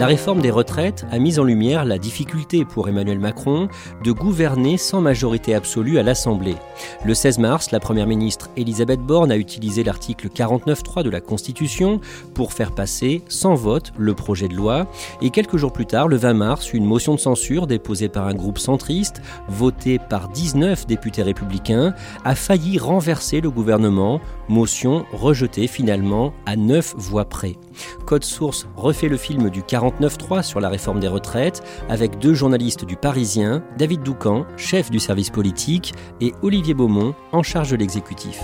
La 0.00 0.06
réforme 0.06 0.40
des 0.40 0.50
retraites 0.50 1.04
a 1.10 1.18
mis 1.18 1.38
en 1.38 1.44
lumière 1.44 1.84
la 1.84 1.98
difficulté 1.98 2.64
pour 2.64 2.88
Emmanuel 2.88 3.18
Macron 3.18 3.68
de 4.02 4.12
gouverner 4.12 4.78
sans 4.78 5.02
majorité 5.02 5.54
absolue 5.54 5.98
à 5.98 6.02
l'Assemblée. 6.02 6.56
Le 7.04 7.12
16 7.12 7.38
mars, 7.38 7.70
la 7.70 7.80
Première 7.80 8.06
ministre 8.06 8.48
Elisabeth 8.56 9.00
Borne 9.00 9.30
a 9.30 9.36
utilisé 9.36 9.84
l'article 9.84 10.28
49.3 10.28 11.02
de 11.02 11.10
la 11.10 11.20
Constitution 11.20 12.00
pour 12.32 12.54
faire 12.54 12.74
passer 12.74 13.20
sans 13.28 13.54
vote 13.54 13.92
le 13.98 14.14
projet 14.14 14.48
de 14.48 14.54
loi. 14.54 14.86
Et 15.20 15.28
quelques 15.28 15.58
jours 15.58 15.74
plus 15.74 15.84
tard, 15.84 16.08
le 16.08 16.16
20 16.16 16.32
mars, 16.32 16.72
une 16.72 16.86
motion 16.86 17.14
de 17.14 17.20
censure 17.20 17.66
déposée 17.66 18.08
par 18.08 18.26
un 18.26 18.34
groupe 18.34 18.58
centriste, 18.58 19.20
votée 19.48 19.98
par 19.98 20.30
19 20.30 20.86
députés 20.86 21.22
républicains, 21.22 21.92
a 22.24 22.34
failli 22.34 22.78
renverser 22.78 23.42
le 23.42 23.50
gouvernement, 23.50 24.22
motion 24.48 25.04
rejetée 25.12 25.66
finalement 25.66 26.32
à 26.46 26.56
9 26.56 26.94
voix 26.96 27.26
près. 27.26 27.56
Code 28.06 28.24
Source 28.24 28.66
refait 28.76 29.08
le 29.08 29.16
film 29.16 29.50
du 29.50 29.62
49.3 29.62 30.42
sur 30.42 30.60
la 30.60 30.68
réforme 30.68 31.00
des 31.00 31.08
retraites 31.08 31.62
avec 31.88 32.18
deux 32.18 32.34
journalistes 32.34 32.84
du 32.84 32.96
Parisien, 32.96 33.62
David 33.78 34.02
Doucan, 34.02 34.46
chef 34.56 34.90
du 34.90 34.98
service 34.98 35.30
politique, 35.30 35.94
et 36.20 36.32
Olivier 36.42 36.74
Beaumont, 36.74 37.14
en 37.32 37.42
charge 37.42 37.70
de 37.70 37.76
l'exécutif. 37.76 38.40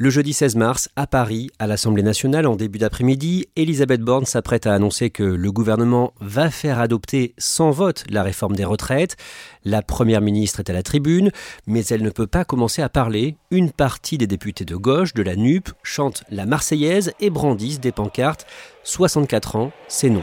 Le 0.00 0.10
jeudi 0.10 0.32
16 0.32 0.54
mars, 0.54 0.88
à 0.94 1.08
Paris, 1.08 1.50
à 1.58 1.66
l'Assemblée 1.66 2.04
nationale, 2.04 2.46
en 2.46 2.54
début 2.54 2.78
d'après-midi, 2.78 3.48
Elisabeth 3.56 4.00
Borne 4.00 4.26
s'apprête 4.26 4.68
à 4.68 4.72
annoncer 4.72 5.10
que 5.10 5.24
le 5.24 5.50
gouvernement 5.50 6.12
va 6.20 6.50
faire 6.50 6.78
adopter 6.78 7.34
sans 7.36 7.72
vote 7.72 8.04
la 8.08 8.22
réforme 8.22 8.54
des 8.54 8.64
retraites. 8.64 9.16
La 9.64 9.82
première 9.82 10.20
ministre 10.20 10.60
est 10.60 10.70
à 10.70 10.72
la 10.72 10.84
tribune, 10.84 11.32
mais 11.66 11.84
elle 11.86 12.04
ne 12.04 12.10
peut 12.10 12.28
pas 12.28 12.44
commencer 12.44 12.80
à 12.80 12.88
parler. 12.88 13.34
Une 13.50 13.72
partie 13.72 14.18
des 14.18 14.28
députés 14.28 14.64
de 14.64 14.76
gauche, 14.76 15.14
de 15.14 15.22
la 15.24 15.34
NUP, 15.34 15.68
chantent 15.82 16.22
la 16.30 16.46
Marseillaise 16.46 17.12
et 17.18 17.30
brandissent 17.30 17.80
des 17.80 17.90
pancartes. 17.90 18.46
64 18.84 19.56
ans, 19.56 19.72
c'est 19.88 20.10
non. 20.10 20.22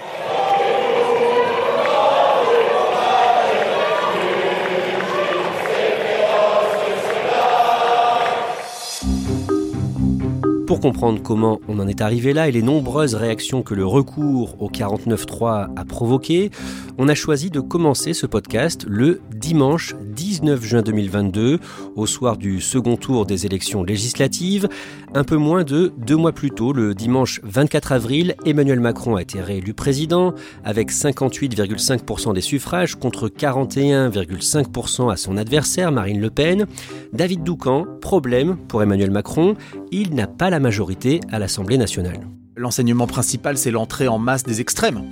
Pour 10.75 10.81
comprendre 10.81 11.22
comment 11.24 11.62
on 11.69 11.80
en 11.80 11.88
est 11.88 12.02
arrivé 12.02 12.34
là 12.34 12.50
et 12.50 12.52
les 12.52 12.62
nombreuses 12.62 13.16
réactions 13.16 13.63
que 13.63 13.74
le 13.74 13.86
recours 13.86 14.62
au 14.62 14.69
49.3 14.69 15.69
a 15.74 15.86
provoqué, 15.86 16.52
on 16.97 17.08
a 17.08 17.16
choisi 17.16 17.50
de 17.50 17.62
commencer 17.62 18.13
ce 18.13 18.25
podcast 18.25 18.86
le 18.86 19.22
dimanche 19.34 19.96
19 20.35 20.62
juin 20.63 20.81
2022, 20.81 21.59
au 21.96 22.06
soir 22.06 22.35
du 22.35 22.59
second 22.59 22.97
tour 22.97 23.25
des 23.25 23.46
élections 23.46 23.84
législatives. 23.85 24.68
Un 25.13 25.23
peu 25.23 25.38
moins 25.38 25.63
de 25.63 25.94
deux 25.97 26.18
mois 26.18 26.34
plus 26.34 26.51
tôt, 26.51 26.73
le 26.73 26.94
dimanche 26.94 27.40
24 27.44 27.94
avril, 27.94 28.35
Emmanuel 28.45 28.81
Macron 28.81 29.16
a 29.16 29.22
été 29.22 29.40
réélu 29.40 29.74
président 29.74 30.34
avec 30.66 30.91
58,5% 30.91 32.34
des 32.34 32.41
suffrages 32.41 32.95
contre 32.95 33.29
41,5% 33.29 35.09
à 35.09 35.16
son 35.16 35.38
adversaire 35.38 35.94
Marine 35.94 36.19
Le 36.19 36.29
Pen. 36.29 36.66
David 37.13 37.44
Doucan, 37.44 37.85
problème 38.01 38.57
pour 38.68 38.84
Emmanuel 38.84 39.12
Macron, 39.12 39.56
il 39.91 40.16
n'a 40.16 40.28
pas 40.28 40.50
la 40.50 40.59
majorité 40.59 41.22
à 41.31 41.40
l'Assemblée 41.40 41.78
nationale. 41.78 42.28
L'enseignement 42.57 43.07
principal, 43.07 43.57
c'est 43.57 43.72
l'entrée 43.72 44.09
en 44.09 44.18
masse 44.18 44.44
des 44.44 44.59
extrêmes. 44.59 45.03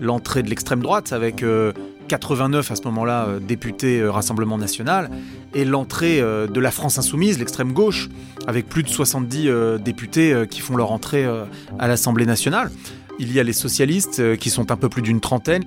L'entrée 0.00 0.42
de 0.42 0.48
l'extrême 0.48 0.82
droite 0.82 1.12
avec 1.12 1.44
89 2.12 2.70
à 2.70 2.76
ce 2.76 2.82
moment-là 2.82 3.24
euh, 3.24 3.40
députés 3.40 4.00
euh, 4.00 4.10
Rassemblement 4.10 4.58
national, 4.58 5.10
et 5.54 5.64
l'entrée 5.64 6.20
euh, 6.20 6.46
de 6.46 6.60
la 6.60 6.70
France 6.70 6.98
insoumise, 6.98 7.38
l'extrême 7.38 7.72
gauche, 7.72 8.10
avec 8.46 8.68
plus 8.68 8.82
de 8.82 8.88
70 8.88 9.48
députés 9.80 10.46
qui 10.50 10.60
font 10.60 10.76
leur 10.76 10.90
entrée 10.90 11.24
à 11.78 11.88
l'Assemblée 11.88 12.26
nationale. 12.26 12.70
Il 13.20 13.32
y 13.32 13.38
a 13.38 13.44
les 13.44 13.52
socialistes 13.52 14.36
qui 14.36 14.50
sont 14.50 14.72
un 14.72 14.76
peu 14.76 14.88
plus 14.88 15.00
d'une 15.00 15.20
trentaine, 15.20 15.62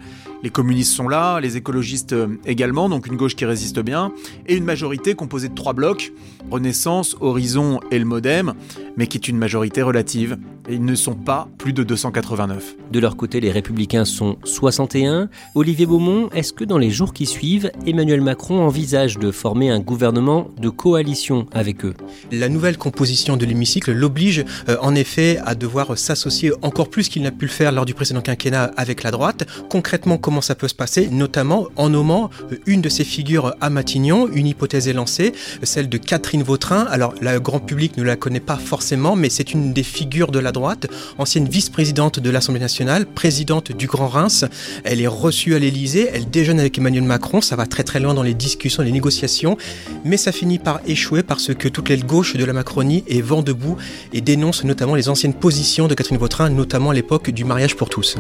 les 0.45 0.51
communistes 0.51 0.93
sont 0.93 1.09
là, 1.09 1.39
les 1.39 1.57
écologistes 1.57 2.15
également, 2.45 2.87
donc 2.87 3.07
une 3.07 3.17
gauche 3.17 3.35
qui 3.35 3.45
résiste 3.45 3.79
bien, 3.79 4.11
et 4.45 4.55
une 4.55 4.63
majorité 4.63 5.15
composée 5.15 5.49
de 5.49 5.55
trois 5.55 5.73
blocs, 5.73 6.13
Renaissance, 6.51 7.15
Horizon 7.19 7.79
et 7.89 7.97
le 7.97 8.05
Modem, 8.05 8.53
mais 8.95 9.07
qui 9.07 9.17
est 9.17 9.27
une 9.27 9.37
majorité 9.37 9.81
relative. 9.81 10.37
Et 10.67 10.75
ils 10.75 10.85
ne 10.85 10.95
sont 10.95 11.13
pas 11.13 11.47
plus 11.59 11.73
de 11.73 11.83
289. 11.83 12.75
De 12.91 12.99
leur 12.99 13.17
côté, 13.17 13.39
les 13.39 13.51
républicains 13.51 14.05
sont 14.05 14.37
61. 14.45 15.29
Olivier 15.53 15.85
Beaumont, 15.85 16.29
est-ce 16.33 16.53
que 16.53 16.63
dans 16.63 16.79
les 16.79 16.89
jours 16.89 17.13
qui 17.13 17.27
suivent, 17.27 17.71
Emmanuel 17.85 18.21
Macron 18.21 18.61
envisage 18.61 19.19
de 19.19 19.29
former 19.31 19.69
un 19.69 19.79
gouvernement 19.79 20.49
de 20.59 20.69
coalition 20.69 21.45
avec 21.51 21.85
eux? 21.85 21.93
La 22.31 22.49
nouvelle 22.49 22.77
composition 22.77 23.37
de 23.37 23.45
l'hémicycle 23.45 23.91
l'oblige 23.91 24.43
euh, 24.69 24.77
en 24.81 24.95
effet 24.95 25.39
à 25.45 25.53
devoir 25.53 25.97
s'associer 25.97 26.51
encore 26.63 26.89
plus 26.89 27.09
qu'il 27.09 27.21
n'a 27.21 27.31
pu 27.31 27.45
le 27.45 27.51
faire 27.51 27.71
lors 27.71 27.85
du 27.85 27.93
précédent 27.93 28.21
quinquennat 28.21 28.71
avec 28.75 29.03
la 29.03 29.11
droite. 29.11 29.47
Concrètement, 29.69 30.17
comment 30.17 30.34
ça 30.41 30.55
peut 30.55 30.67
se 30.67 30.75
passer 30.75 31.07
Notamment 31.11 31.67
en 31.75 31.89
nommant 31.89 32.29
euh, 32.51 32.57
une 32.65 32.81
de 32.81 32.89
ces 32.89 33.03
figures 33.03 33.55
à 33.61 33.69
Matignon. 33.69 34.27
Une 34.33 34.47
hypothèse 34.47 34.87
est 34.87 34.93
lancée, 34.93 35.33
celle 35.63 35.89
de 35.89 35.97
Catherine 35.97 36.43
Vautrin. 36.43 36.85
Alors, 36.89 37.13
le 37.21 37.39
grand 37.39 37.59
public 37.59 37.97
ne 37.97 38.03
la 38.03 38.15
connaît 38.15 38.39
pas 38.39 38.57
forcément, 38.57 39.15
mais 39.15 39.29
c'est 39.29 39.53
une 39.53 39.73
des 39.73 39.83
figures 39.83 40.31
de 40.31 40.39
la 40.39 40.51
droite, 40.51 40.87
ancienne 41.17 41.47
vice-présidente 41.47 42.19
de 42.19 42.29
l'Assemblée 42.29 42.59
nationale, 42.59 43.05
présidente 43.05 43.71
du 43.71 43.87
Grand 43.87 44.07
Reims. 44.07 44.45
Elle 44.83 45.01
est 45.01 45.07
reçue 45.07 45.55
à 45.55 45.59
l'Élysée, 45.59 46.09
elle 46.13 46.29
déjeune 46.29 46.59
avec 46.59 46.77
Emmanuel 46.77 47.03
Macron, 47.03 47.41
ça 47.41 47.55
va 47.55 47.65
très 47.65 47.83
très 47.83 47.99
loin 47.99 48.13
dans 48.13 48.23
les 48.23 48.33
discussions, 48.33 48.83
les 48.83 48.91
négociations, 48.91 49.57
mais 50.03 50.17
ça 50.17 50.31
finit 50.31 50.59
par 50.59 50.79
échouer 50.85 51.23
parce 51.23 51.53
que 51.53 51.67
toute 51.67 51.89
l'aile 51.89 52.05
gauche 52.05 52.35
de 52.35 52.45
la 52.45 52.53
Macronie 52.53 53.03
est 53.07 53.21
vent 53.21 53.41
debout 53.41 53.77
et 54.13 54.21
dénonce 54.21 54.63
notamment 54.63 54.95
les 54.95 55.09
anciennes 55.09 55.33
positions 55.33 55.87
de 55.87 55.93
Catherine 55.93 56.17
Vautrin, 56.17 56.49
notamment 56.49 56.91
à 56.91 56.93
l'époque 56.93 57.29
du 57.29 57.45
mariage 57.45 57.75
pour 57.75 57.89
tous. 57.89 58.17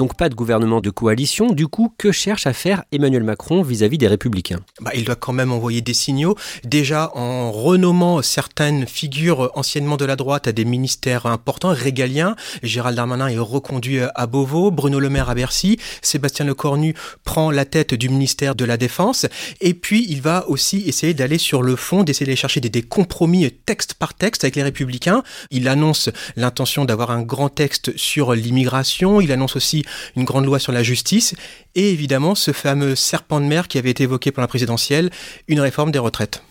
Donc 0.00 0.14
pas 0.14 0.30
de 0.30 0.34
gouvernement 0.34 0.80
de 0.80 0.88
coalition. 0.88 1.52
Du 1.52 1.68
coup, 1.68 1.92
que 1.98 2.10
cherche 2.10 2.46
à 2.46 2.54
faire 2.54 2.84
Emmanuel 2.90 3.22
Macron 3.22 3.60
vis-à-vis 3.60 3.98
des 3.98 4.08
républicains? 4.08 4.60
Bah, 4.80 4.92
Il 4.94 5.04
doit 5.04 5.14
quand 5.14 5.34
même 5.34 5.52
envoyer 5.52 5.82
des 5.82 5.92
signaux. 5.92 6.36
Déjà 6.64 7.10
en 7.14 7.52
renommant 7.52 8.22
certaines 8.22 8.86
figures 8.86 9.50
anciennement 9.56 9.98
de 9.98 10.06
la 10.06 10.16
droite 10.16 10.48
à 10.48 10.52
des 10.52 10.64
ministères 10.64 11.26
importants, 11.26 11.74
régaliens. 11.74 12.34
Gérald 12.62 12.96
Darmanin 12.96 13.28
est 13.28 13.36
reconduit 13.36 14.00
à 14.00 14.26
Beauvau, 14.26 14.70
Bruno 14.70 15.00
Le 15.00 15.10
Maire 15.10 15.28
à 15.28 15.34
Bercy, 15.34 15.76
Sébastien 16.00 16.46
Lecornu 16.46 16.94
prend 17.24 17.50
la 17.50 17.66
tête 17.66 17.92
du 17.92 18.08
ministère 18.08 18.54
de 18.54 18.64
la 18.64 18.78
Défense. 18.78 19.26
Et 19.60 19.74
puis 19.74 20.06
il 20.08 20.22
va 20.22 20.48
aussi 20.48 20.78
essayer 20.86 21.12
d'aller 21.12 21.36
sur 21.36 21.60
le 21.60 21.76
fond, 21.76 22.04
d'essayer 22.04 22.24
d'aller 22.24 22.36
chercher 22.36 22.62
des, 22.62 22.70
des 22.70 22.80
compromis 22.80 23.52
texte 23.66 23.92
par 23.92 24.14
texte 24.14 24.44
avec 24.44 24.56
les 24.56 24.62
républicains. 24.62 25.22
Il 25.50 25.68
annonce 25.68 26.08
l'intention 26.36 26.86
d'avoir 26.86 27.10
un 27.10 27.20
grand 27.20 27.50
texte 27.50 27.94
sur 27.98 28.32
l'immigration. 28.32 29.20
Il 29.20 29.30
annonce 29.30 29.56
aussi 29.56 29.84
une 30.16 30.24
grande 30.24 30.44
loi 30.44 30.58
sur 30.58 30.72
la 30.72 30.82
justice 30.82 31.34
et 31.74 31.90
évidemment 31.90 32.34
ce 32.34 32.52
fameux 32.52 32.94
serpent 32.94 33.40
de 33.40 33.46
mer 33.46 33.68
qui 33.68 33.78
avait 33.78 33.90
été 33.90 34.04
évoqué 34.04 34.30
pour 34.32 34.40
la 34.40 34.48
présidentielle, 34.48 35.10
une 35.48 35.60
réforme 35.60 35.90
des 35.90 35.98
retraites. 35.98 36.42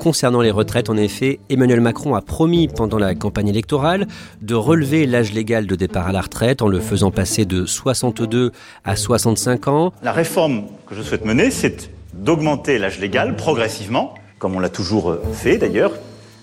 concernant 0.00 0.40
les 0.40 0.50
retraites, 0.50 0.90
en 0.90 0.96
effet, 0.96 1.38
Emmanuel 1.48 1.80
Macron 1.80 2.16
a 2.16 2.22
promis 2.22 2.66
pendant 2.66 2.98
la 2.98 3.14
campagne 3.14 3.46
électorale 3.46 4.08
de 4.40 4.56
relever 4.56 5.06
l'âge 5.06 5.32
légal 5.32 5.66
de 5.66 5.76
départ 5.76 6.08
à 6.08 6.12
la 6.12 6.22
retraite 6.22 6.60
en 6.60 6.66
le 6.66 6.80
faisant 6.80 7.12
passer 7.12 7.44
de 7.44 7.66
62 7.66 8.50
à 8.84 8.96
65 8.96 9.68
ans. 9.68 9.92
La 10.02 10.10
réforme 10.10 10.64
que 10.88 10.96
je 10.96 11.02
souhaite 11.02 11.24
mener, 11.24 11.52
c'est 11.52 11.90
d'augmenter 12.14 12.78
l'âge 12.78 12.98
légal 12.98 13.36
progressivement, 13.36 14.14
comme 14.40 14.56
on 14.56 14.60
l'a 14.60 14.68
toujours 14.68 15.16
fait 15.32 15.56
d'ailleurs, 15.56 15.92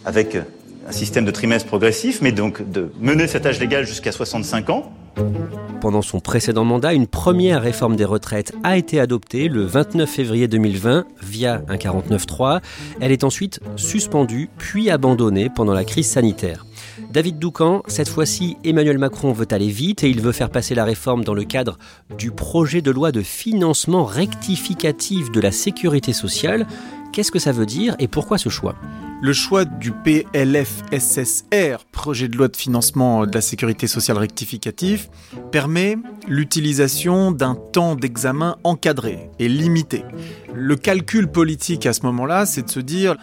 avec 0.05 0.37
un 0.87 0.91
système 0.91 1.25
de 1.25 1.31
trimestre 1.31 1.67
progressif, 1.67 2.21
mais 2.21 2.31
donc 2.31 2.67
de 2.71 2.91
mener 2.99 3.27
cet 3.27 3.45
âge 3.45 3.59
légal 3.59 3.85
jusqu'à 3.85 4.11
65 4.11 4.69
ans. 4.69 4.91
Pendant 5.81 6.01
son 6.01 6.19
précédent 6.19 6.65
mandat, 6.65 6.93
une 6.93 7.07
première 7.07 7.61
réforme 7.61 7.95
des 7.95 8.05
retraites 8.05 8.53
a 8.63 8.77
été 8.77 8.99
adoptée 8.99 9.47
le 9.47 9.63
29 9.63 10.09
février 10.09 10.47
2020 10.47 11.05
via 11.21 11.61
un 11.69 11.75
49.3. 11.75 12.59
Elle 12.99 13.11
est 13.11 13.23
ensuite 13.23 13.61
suspendue 13.77 14.49
puis 14.57 14.89
abandonnée 14.89 15.49
pendant 15.49 15.73
la 15.73 15.85
crise 15.85 16.07
sanitaire. 16.07 16.65
David 17.11 17.39
Doucan, 17.39 17.81
cette 17.87 18.09
fois-ci, 18.09 18.57
Emmanuel 18.63 18.97
Macron 18.97 19.31
veut 19.31 19.47
aller 19.51 19.69
vite 19.69 20.03
et 20.03 20.09
il 20.09 20.21
veut 20.21 20.33
faire 20.33 20.49
passer 20.49 20.75
la 20.75 20.83
réforme 20.83 21.23
dans 21.23 21.33
le 21.33 21.45
cadre 21.45 21.77
du 22.17 22.31
projet 22.31 22.81
de 22.81 22.91
loi 22.91 23.11
de 23.11 23.21
financement 23.21 24.03
rectificatif 24.03 25.31
de 25.31 25.39
la 25.39 25.51
sécurité 25.51 26.13
sociale. 26.13 26.67
Qu'est-ce 27.13 27.31
que 27.31 27.39
ça 27.39 27.51
veut 27.51 27.65
dire 27.65 27.95
et 27.99 28.07
pourquoi 28.07 28.37
ce 28.37 28.49
choix? 28.49 28.75
Le 29.21 29.33
choix 29.33 29.65
du 29.65 29.91
PLFSSR, 29.91 31.83
projet 31.91 32.29
de 32.29 32.37
loi 32.37 32.47
de 32.47 32.55
financement 32.55 33.25
de 33.25 33.33
la 33.33 33.41
sécurité 33.41 33.85
sociale 33.85 34.17
rectificatif, 34.17 35.09
permet 35.51 35.97
l'utilisation 36.27 37.31
d'un 37.31 37.55
temps 37.55 37.95
d'examen 37.95 38.55
encadré 38.63 39.29
et 39.39 39.49
limité. 39.49 40.05
Le 40.53 40.75
calcul 40.75 41.27
politique 41.27 41.85
à 41.85 41.93
ce 41.93 42.03
moment-là, 42.03 42.45
c'est 42.45 42.63
de 42.63 42.69
se 42.69 42.79
dire, 42.79 43.15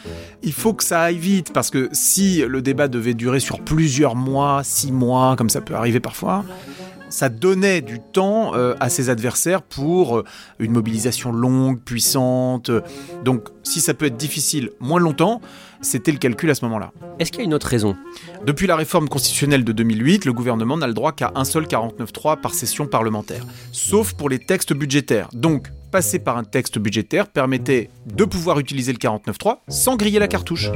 il 0.42 0.52
faut 0.52 0.74
que 0.74 0.84
ça 0.84 1.00
aille 1.00 1.18
vite, 1.18 1.52
parce 1.52 1.70
que 1.70 1.88
si 1.92 2.42
le 2.46 2.60
débat 2.60 2.88
devait 2.88 3.14
durer 3.14 3.40
sur 3.40 3.60
plusieurs 3.60 4.16
mois, 4.16 4.62
six 4.64 4.92
mois, 4.92 5.34
comme 5.36 5.50
ça 5.50 5.62
peut 5.62 5.74
arriver 5.74 6.00
parfois, 6.00 6.44
ça 7.08 7.28
donnait 7.28 7.80
du 7.80 8.00
temps 8.00 8.54
euh, 8.54 8.74
à 8.80 8.88
ses 8.88 9.10
adversaires 9.10 9.62
pour 9.62 10.18
euh, 10.18 10.24
une 10.58 10.72
mobilisation 10.72 11.32
longue, 11.32 11.80
puissante. 11.80 12.70
Donc 13.24 13.48
si 13.62 13.80
ça 13.80 13.94
peut 13.94 14.06
être 14.06 14.16
difficile 14.16 14.70
moins 14.80 15.00
longtemps, 15.00 15.40
c'était 15.80 16.12
le 16.12 16.18
calcul 16.18 16.50
à 16.50 16.54
ce 16.54 16.64
moment-là. 16.64 16.92
Est-ce 17.18 17.30
qu'il 17.30 17.40
y 17.40 17.42
a 17.42 17.46
une 17.46 17.54
autre 17.54 17.66
raison? 17.66 17.96
Depuis 18.44 18.66
la 18.66 18.76
réforme 18.76 19.08
constitutionnelle 19.08 19.64
de 19.64 19.72
2008, 19.72 20.24
le 20.24 20.32
gouvernement 20.32 20.76
n'a 20.76 20.86
le 20.86 20.94
droit 20.94 21.12
qu'à 21.12 21.32
un 21.34 21.44
seul 21.44 21.64
49.3 21.64 22.40
par 22.40 22.54
session 22.54 22.86
parlementaire, 22.86 23.44
sauf 23.72 24.14
pour 24.14 24.28
les 24.28 24.38
textes 24.38 24.72
budgétaires. 24.72 25.28
Donc, 25.32 25.68
passer 25.90 26.18
par 26.18 26.36
un 26.36 26.44
texte 26.44 26.78
budgétaire 26.78 27.26
permettait 27.28 27.90
de 28.06 28.24
pouvoir 28.24 28.58
utiliser 28.58 28.92
le 28.92 28.98
49.3 28.98 29.58
sans 29.68 29.96
griller 29.96 30.18
la 30.18 30.28
cartouche. 30.28 30.70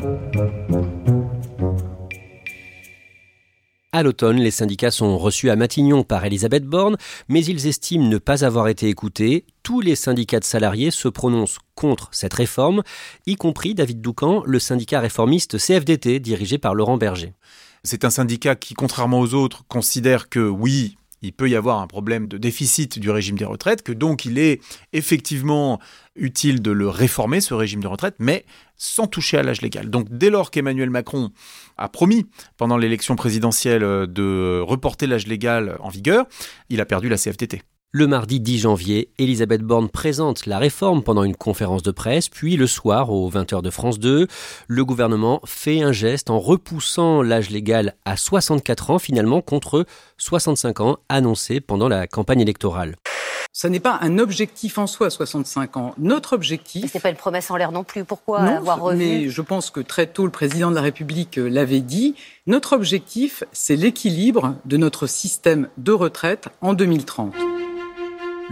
À 3.92 4.04
l'automne, 4.04 4.37
les 4.37 4.52
syndicats 4.52 4.92
sont 4.92 5.19
reçus 5.19 5.50
à 5.50 5.56
Matignon 5.56 6.04
par 6.04 6.25
Elisabeth 6.25 6.64
Borne, 6.64 6.96
mais 7.26 7.44
ils 7.44 7.66
estiment 7.66 8.06
ne 8.06 8.19
pas 8.19 8.44
avoir 8.44 8.69
été 8.69 8.88
écoutés. 8.88 9.46
Tous 9.64 9.81
les 9.81 9.96
syndicats 9.96 10.38
de 10.38 10.44
salariés 10.44 10.92
se 10.92 11.08
prononcent 11.08 11.58
contre 11.75 12.08
cette 12.12 12.34
réforme, 12.34 12.84
y 13.26 13.34
compris 13.34 13.75
David 13.75 14.00
Doucan, 14.00 14.44
le 14.46 14.60
syndicat 14.60 15.00
réformiste 15.00 15.58
CFDT 15.58 16.20
dirigé 16.20 16.56
par 16.56 16.76
Laurent 16.76 16.98
Berger. 16.98 17.32
C'est 17.82 18.04
un 18.04 18.10
syndicat 18.10 18.54
qui, 18.54 18.75
contrairement 18.75 19.19
aux 19.19 19.34
autres, 19.34 19.64
considère 19.66 20.28
que 20.28 20.38
oui, 20.38 20.96
il 21.22 21.32
peut 21.32 21.49
y 21.49 21.56
avoir 21.56 21.81
un 21.81 21.87
problème 21.87 22.28
de 22.28 22.38
déficit 22.38 22.99
du 22.99 23.11
régime 23.11 23.37
des 23.37 23.44
retraites, 23.44 23.82
que 23.82 23.93
donc 23.93 24.25
il 24.25 24.38
est 24.38 24.61
effectivement 24.93 25.81
utile 26.17 26.62
de 26.62 26.70
le 26.70 26.88
réformer, 26.88 27.40
ce 27.40 27.55
régime 27.55 27.82
de 27.82 27.87
retraite, 27.87 28.17
mais 28.19 28.44
sans 28.76 29.06
toucher 29.06 29.38
à 29.38 29.43
l'âge 29.43 29.61
légal. 29.61 29.90
Donc 29.90 30.08
dès 30.11 30.31
lors 30.31 30.50
qu'Emmanuel 30.50 30.90
Macron 30.90 31.31
a 31.76 31.88
promis 31.88 32.26
pendant 32.56 32.76
l'élection 32.76 33.17
présidentielle 33.17 33.82
de 33.82 34.61
reporter 34.61 35.06
l'âge 35.06 35.26
légal 35.26 35.76
en 35.81 35.88
vigueur, 35.88 36.26
il 36.69 36.81
a 36.81 36.87
perdu 36.87 37.08
la 37.08 37.17
CFTT. 37.17 37.62
Le 37.92 38.06
mardi 38.06 38.38
10 38.38 38.58
janvier, 38.60 39.10
Elisabeth 39.19 39.62
Borne 39.62 39.88
présente 39.88 40.46
la 40.46 40.60
réforme 40.60 41.02
pendant 41.02 41.25
une 41.25 41.34
conférence 41.34 41.82
de 41.82 41.90
presse, 41.90 42.28
puis 42.28 42.56
le 42.56 42.69
soir, 42.69 43.10
aux 43.10 43.28
20h 43.28 43.62
de 43.62 43.70
France 43.70 43.98
2, 43.98 44.28
le 44.69 44.84
gouvernement 44.84 45.40
fait 45.44 45.82
un 45.82 45.90
geste 45.90 46.31
en 46.31 46.38
repoussant 46.38 47.20
l'âge 47.20 47.50
légal 47.50 47.96
à 48.04 48.16
64 48.16 48.90
ans 48.92 49.00
finalement 49.00 49.40
contre 49.40 49.87
65 50.19 50.78
ans 50.78 50.98
annoncé 51.08 51.60
pendant 51.60 51.88
la 51.88 52.06
campagne 52.06 52.40
électorale. 52.40 52.94
Ça 53.52 53.69
n'est 53.69 53.81
pas 53.81 53.98
un 54.02 54.20
objectif 54.20 54.78
en 54.78 54.87
soi, 54.87 55.10
65 55.10 55.76
ans. 55.76 55.92
Notre 55.98 56.34
objectif. 56.34 56.92
Ce 56.92 56.96
n'est 56.96 57.02
pas 57.02 57.10
une 57.10 57.16
promesse 57.16 57.50
en 57.50 57.56
l'air 57.56 57.72
non 57.72 57.82
plus. 57.82 58.04
Pourquoi 58.04 58.42
avoir 58.42 58.81
revu 58.81 58.98
Mais 58.98 59.28
je 59.28 59.42
pense 59.42 59.70
que 59.70 59.81
très 59.81 60.06
tôt, 60.06 60.26
le 60.26 60.31
président 60.31 60.70
de 60.70 60.76
la 60.76 60.82
République 60.82 61.38
euh, 61.38 61.48
l'avait 61.48 61.81
dit. 61.81 62.14
Notre 62.46 62.72
objectif, 62.75 63.42
c'est 63.50 63.75
l'équilibre 63.75 64.54
de 64.64 64.76
notre 64.76 65.08
système 65.08 65.69
de 65.76 65.90
retraite 65.90 66.50
en 66.60 66.75
2030. 66.75 67.34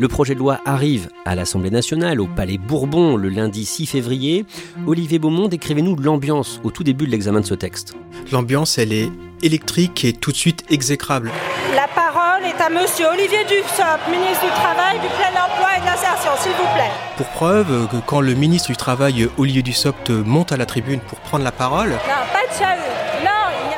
Le 0.00 0.06
projet 0.06 0.34
de 0.34 0.38
loi 0.38 0.60
arrive 0.64 1.10
à 1.24 1.34
l'Assemblée 1.34 1.70
nationale, 1.70 2.20
au 2.20 2.28
Palais 2.28 2.56
Bourbon, 2.56 3.16
le 3.16 3.28
lundi 3.30 3.64
6 3.64 3.86
février. 3.86 4.46
Olivier 4.86 5.18
Beaumont, 5.18 5.48
décrivez-nous 5.48 5.96
l'ambiance 5.96 6.60
au 6.62 6.70
tout 6.70 6.84
début 6.84 7.06
de 7.06 7.10
l'examen 7.10 7.40
de 7.40 7.46
ce 7.46 7.54
texte. 7.54 7.96
L'ambiance, 8.30 8.78
elle 8.78 8.92
est 8.92 9.10
électrique 9.42 10.04
et 10.04 10.12
tout 10.12 10.30
de 10.30 10.36
suite 10.36 10.64
exécrable. 10.70 11.32
La 11.74 11.88
parole 11.88 12.44
est 12.44 12.62
à 12.62 12.70
monsieur 12.70 13.06
Olivier 13.08 13.42
Dussopt, 13.48 14.06
ministre 14.08 14.44
du 14.44 14.52
Travail, 14.52 15.00
du 15.00 15.08
plein 15.08 15.30
emploi 15.30 15.68
et 15.76 15.80
de 15.80 15.86
l'insertion, 15.86 16.30
s'il 16.40 16.52
vous 16.52 16.74
plaît. 16.74 16.92
Pour 17.16 17.26
preuve 17.30 17.88
que 17.88 17.96
quand 18.06 18.20
le 18.20 18.34
ministre 18.34 18.68
du 18.68 18.76
Travail, 18.76 19.28
Olivier 19.36 19.62
Dussopt, 19.62 20.10
monte 20.10 20.52
à 20.52 20.56
la 20.56 20.66
tribune 20.66 21.00
pour 21.00 21.18
prendre 21.18 21.42
la 21.42 21.50
parole... 21.50 21.90
Non, 21.90 22.24
pas 22.32 22.46
de 22.46 22.56
chahut. 22.56 23.24
Non, 23.24 23.30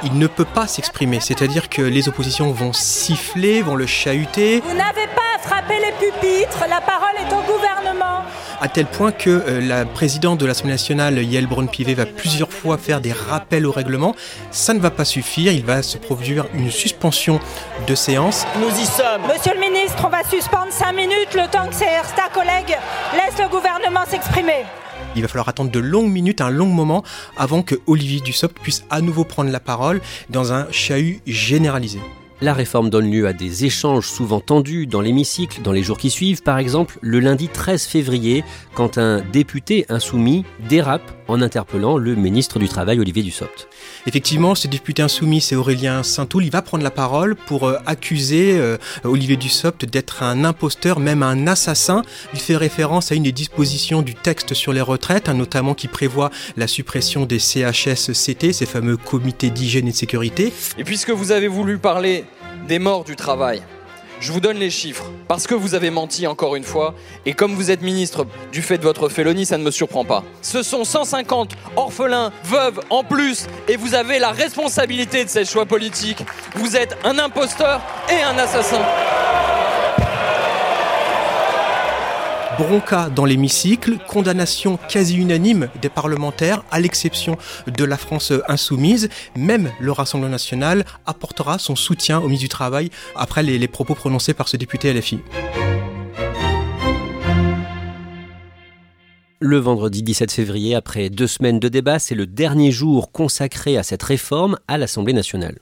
il 0.04 0.18
ne 0.18 0.26
peut 0.26 0.44
pas 0.44 0.66
s'exprimer, 0.66 1.20
c'est-à-dire 1.20 1.70
que 1.70 1.80
les 1.80 2.10
oppositions 2.10 2.52
vont 2.52 2.74
siffler, 2.74 3.62
vont 3.62 3.74
le 3.74 3.86
chahuter. 3.86 4.60
Vous 4.60 4.76
n'avez 4.76 5.06
pas 5.16 5.19
frapper 5.42 5.78
les 5.78 5.92
pupitres. 5.92 6.64
La 6.68 6.80
parole 6.80 7.16
est 7.18 7.32
au 7.32 7.42
gouvernement. 7.42 8.24
À 8.62 8.68
tel 8.68 8.86
point 8.86 9.10
que 9.10 9.30
euh, 9.30 9.60
la 9.60 9.86
présidente 9.86 10.38
de 10.38 10.44
l'Assemblée 10.44 10.72
nationale, 10.72 11.22
Yael 11.22 11.46
Braun-Pivet, 11.46 11.94
va 11.94 12.04
plusieurs 12.04 12.52
fois 12.52 12.76
faire 12.76 13.00
des 13.00 13.12
rappels 13.12 13.64
au 13.66 13.72
règlement. 13.72 14.14
Ça 14.50 14.74
ne 14.74 14.80
va 14.80 14.90
pas 14.90 15.06
suffire. 15.06 15.52
Il 15.52 15.64
va 15.64 15.82
se 15.82 15.96
produire 15.96 16.46
une 16.52 16.70
suspension 16.70 17.40
de 17.86 17.94
séance. 17.94 18.46
Nous 18.58 18.68
y 18.68 18.84
sommes. 18.84 19.22
Monsieur 19.32 19.54
le 19.54 19.60
ministre, 19.60 20.04
on 20.04 20.10
va 20.10 20.22
suspendre 20.24 20.70
5 20.70 20.92
minutes 20.92 21.34
le 21.34 21.48
temps 21.50 21.68
que 21.68 22.16
ta 22.16 22.28
collègue 22.32 22.76
laisse 23.14 23.38
le 23.38 23.48
gouvernement 23.48 24.04
s'exprimer. 24.06 24.64
Il 25.16 25.22
va 25.22 25.28
falloir 25.28 25.48
attendre 25.48 25.70
de 25.70 25.80
longues 25.80 26.10
minutes, 26.10 26.40
un 26.40 26.50
long 26.50 26.66
moment, 26.66 27.02
avant 27.36 27.62
que 27.62 27.76
Olivier 27.86 28.20
Dussopt 28.20 28.58
puisse 28.60 28.84
à 28.90 29.00
nouveau 29.00 29.24
prendre 29.24 29.50
la 29.50 29.60
parole 29.60 30.00
dans 30.28 30.52
un 30.52 30.66
chahut 30.70 31.20
généralisé. 31.26 31.98
La 32.42 32.54
réforme 32.54 32.88
donne 32.88 33.10
lieu 33.10 33.26
à 33.26 33.34
des 33.34 33.66
échanges 33.66 34.06
souvent 34.06 34.40
tendus 34.40 34.86
dans 34.86 35.02
l'hémicycle 35.02 35.60
dans 35.60 35.72
les 35.72 35.82
jours 35.82 35.98
qui 35.98 36.08
suivent, 36.08 36.42
par 36.42 36.56
exemple 36.56 36.98
le 37.02 37.20
lundi 37.20 37.48
13 37.48 37.84
février, 37.84 38.44
quand 38.74 38.96
un 38.96 39.20
député 39.20 39.84
insoumis 39.90 40.46
dérape 40.66 41.02
en 41.28 41.42
interpellant 41.42 41.96
le 41.96 42.14
ministre 42.14 42.58
du 42.58 42.68
Travail 42.68 42.98
Olivier 42.98 43.22
Dussopt. 43.22 43.68
Effectivement, 44.06 44.54
ce 44.54 44.68
député 44.68 45.02
insoumis, 45.02 45.40
c'est 45.40 45.54
Aurélien 45.54 46.02
Saint-Toul. 46.02 46.44
Il 46.44 46.50
va 46.50 46.62
prendre 46.62 46.82
la 46.82 46.90
parole 46.90 47.36
pour 47.36 47.68
euh, 47.68 47.76
accuser 47.86 48.58
euh, 48.58 48.78
Olivier 49.04 49.36
Dussopt 49.36 49.84
d'être 49.84 50.22
un 50.22 50.44
imposteur, 50.44 50.98
même 50.98 51.22
un 51.22 51.46
assassin. 51.46 52.02
Il 52.32 52.40
fait 52.40 52.56
référence 52.56 53.12
à 53.12 53.14
une 53.14 53.24
des 53.24 53.32
dispositions 53.32 54.02
du 54.02 54.14
texte 54.14 54.54
sur 54.54 54.72
les 54.72 54.80
retraites, 54.80 55.28
hein, 55.28 55.34
notamment 55.34 55.74
qui 55.74 55.88
prévoit 55.88 56.30
la 56.56 56.66
suppression 56.66 57.26
des 57.26 57.38
CHSCT, 57.38 58.52
ces 58.52 58.66
fameux 58.66 58.96
comités 58.96 59.50
d'hygiène 59.50 59.86
et 59.88 59.92
de 59.92 59.96
sécurité. 59.96 60.52
Et 60.78 60.84
puisque 60.84 61.10
vous 61.10 61.32
avez 61.32 61.48
voulu 61.48 61.78
parler 61.78 62.24
des 62.70 62.78
morts 62.78 63.02
du 63.02 63.16
travail. 63.16 63.62
Je 64.20 64.30
vous 64.30 64.38
donne 64.38 64.56
les 64.56 64.70
chiffres, 64.70 65.06
parce 65.26 65.48
que 65.48 65.56
vous 65.56 65.74
avez 65.74 65.90
menti 65.90 66.28
encore 66.28 66.54
une 66.54 66.62
fois, 66.62 66.94
et 67.26 67.32
comme 67.32 67.52
vous 67.56 67.72
êtes 67.72 67.82
ministre 67.82 68.28
du 68.52 68.62
fait 68.62 68.78
de 68.78 68.84
votre 68.84 69.08
félonie, 69.08 69.44
ça 69.44 69.58
ne 69.58 69.64
me 69.64 69.72
surprend 69.72 70.04
pas. 70.04 70.22
Ce 70.40 70.62
sont 70.62 70.84
150 70.84 71.56
orphelins, 71.74 72.30
veuves 72.44 72.80
en 72.90 73.02
plus, 73.02 73.48
et 73.66 73.74
vous 73.74 73.96
avez 73.96 74.20
la 74.20 74.30
responsabilité 74.30 75.24
de 75.24 75.28
ces 75.28 75.44
choix 75.44 75.66
politiques. 75.66 76.24
Vous 76.54 76.76
êtes 76.76 76.96
un 77.02 77.18
imposteur 77.18 77.80
et 78.08 78.22
un 78.22 78.38
assassin. 78.38 78.78
Bronca 82.60 83.08
dans 83.08 83.24
l'hémicycle, 83.24 83.96
condamnation 84.06 84.78
quasi 84.88 85.16
unanime 85.16 85.70
des 85.80 85.88
parlementaires, 85.88 86.62
à 86.70 86.78
l'exception 86.78 87.38
de 87.66 87.84
la 87.84 87.96
France 87.96 88.34
insoumise. 88.48 89.08
Même 89.34 89.70
le 89.80 89.92
Rassemblement 89.92 90.30
national 90.30 90.84
apportera 91.06 91.58
son 91.58 91.74
soutien 91.74 92.18
au 92.18 92.24
ministre 92.24 92.44
du 92.44 92.48
Travail 92.50 92.90
après 93.16 93.42
les, 93.42 93.66
propos 93.66 93.94
prononcés 93.94 94.34
par 94.34 94.48
ce 94.48 94.58
député 94.58 94.92
LFI. 94.92 95.20
Le 99.40 99.56
vendredi 99.56 100.02
17 100.02 100.30
février, 100.30 100.74
après 100.74 101.08
deux 101.08 101.26
semaines 101.26 101.60
de 101.60 101.68
débat, 101.68 101.98
c'est 101.98 102.14
le 102.14 102.26
dernier 102.26 102.72
jour 102.72 103.10
consacré 103.10 103.78
à 103.78 103.82
cette 103.82 104.02
réforme 104.02 104.58
à 104.68 104.76
l'Assemblée 104.76 105.14
nationale 105.14 105.60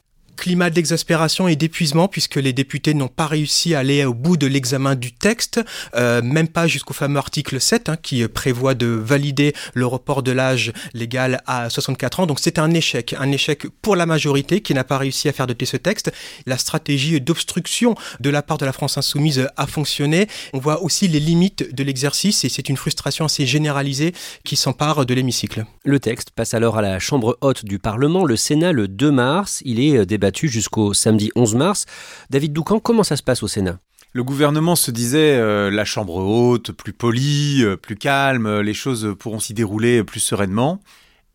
climat 0.49 0.71
d'exaspération 0.71 1.47
et 1.47 1.57
d'épuisement 1.57 2.09
puisque 2.09 2.37
les 2.37 2.55
députés 2.55 2.95
n'ont 2.95 3.09
pas 3.09 3.27
réussi 3.27 3.75
à 3.75 3.81
aller 3.81 4.07
au 4.07 4.15
bout 4.15 4.39
de 4.39 4.47
l'examen 4.47 4.95
du 4.95 5.13
texte, 5.13 5.61
euh, 5.95 6.23
même 6.23 6.49
pas 6.49 6.67
jusqu'au 6.67 6.95
fameux 6.95 7.19
article 7.19 7.61
7 7.61 7.91
hein, 7.91 7.97
qui 8.03 8.27
prévoit 8.29 8.75
de 8.75 8.87
valider 8.87 9.53
le 9.75 9.85
report 9.85 10.23
de 10.23 10.33
l'âge 10.33 10.73
légal 10.95 11.43
à 11.47 11.69
64 11.69 12.21
ans. 12.21 12.27
Donc 12.27 12.41
c'est 12.41 12.59
un 12.59 12.71
échec, 12.71 13.15
un 13.19 13.31
échec 13.31 13.67
pour 13.83 13.95
la 13.95 14.07
majorité 14.07 14.63
qui 14.63 14.73
n'a 14.73 14.85
pas 14.85 14.97
réussi 14.97 15.29
à 15.29 15.35
faire 15.35 15.47
doter 15.47 15.67
ce 15.67 15.77
texte. 15.77 16.11
La 16.47 16.57
stratégie 16.57 17.21
d'obstruction 17.21 17.95
de 18.19 18.31
la 18.31 18.41
part 18.41 18.57
de 18.57 18.65
la 18.65 18.73
France 18.73 18.97
insoumise 18.97 19.51
a 19.55 19.67
fonctionné. 19.67 20.29
On 20.55 20.61
voit 20.61 20.83
aussi 20.83 21.09
les 21.09 21.21
limites 21.21 21.75
de 21.75 21.85
l'exercice 21.85 22.47
et 22.47 22.49
c'est 22.49 22.71
une 22.71 22.79
frustration 22.79 23.27
assez 23.27 23.45
généralisée 23.45 24.15
qui 24.45 24.57
s'empare 24.57 25.05
de 25.05 25.13
l'hémicycle. 25.13 25.67
Le 25.85 26.01
texte 26.01 26.31
passe 26.31 26.55
alors 26.55 26.79
à 26.79 26.83
la 26.83 26.99
Chambre 26.99 27.37
haute 27.43 27.67
du 27.67 27.79
Parlement, 27.79 28.25
le 28.25 28.37
Sénat, 28.37 28.73
le 28.73 28.89
2 28.89 29.11
mars. 29.11 29.61
Il 29.67 29.79
est 29.79 30.07
débattu 30.07 30.38
jusqu'au 30.47 30.95
samedi 30.95 31.33
11 31.35 31.57
mars. 31.57 31.87
David 32.31 32.53
Doucan, 32.53 32.79
comment 32.79 33.03
ça 33.03 33.17
se 33.17 33.23
passe 33.25 33.43
au 33.43 33.49
Sénat? 33.49 33.81
Le 34.13 34.23
gouvernement 34.23 34.77
se 34.77 34.91
disait 34.91 35.37
euh, 35.37 35.71
la 35.71 35.85
chambre 35.85 36.17
haute, 36.17 36.71
plus 36.71 36.93
polie, 36.93 37.65
euh, 37.65 37.77
plus 37.77 37.97
calme, 37.97 38.61
les 38.61 38.75
choses 38.75 39.15
pourront 39.19 39.41
s'y 39.41 39.55
dérouler 39.55 40.05
plus 40.05 40.21
sereinement. 40.21 40.81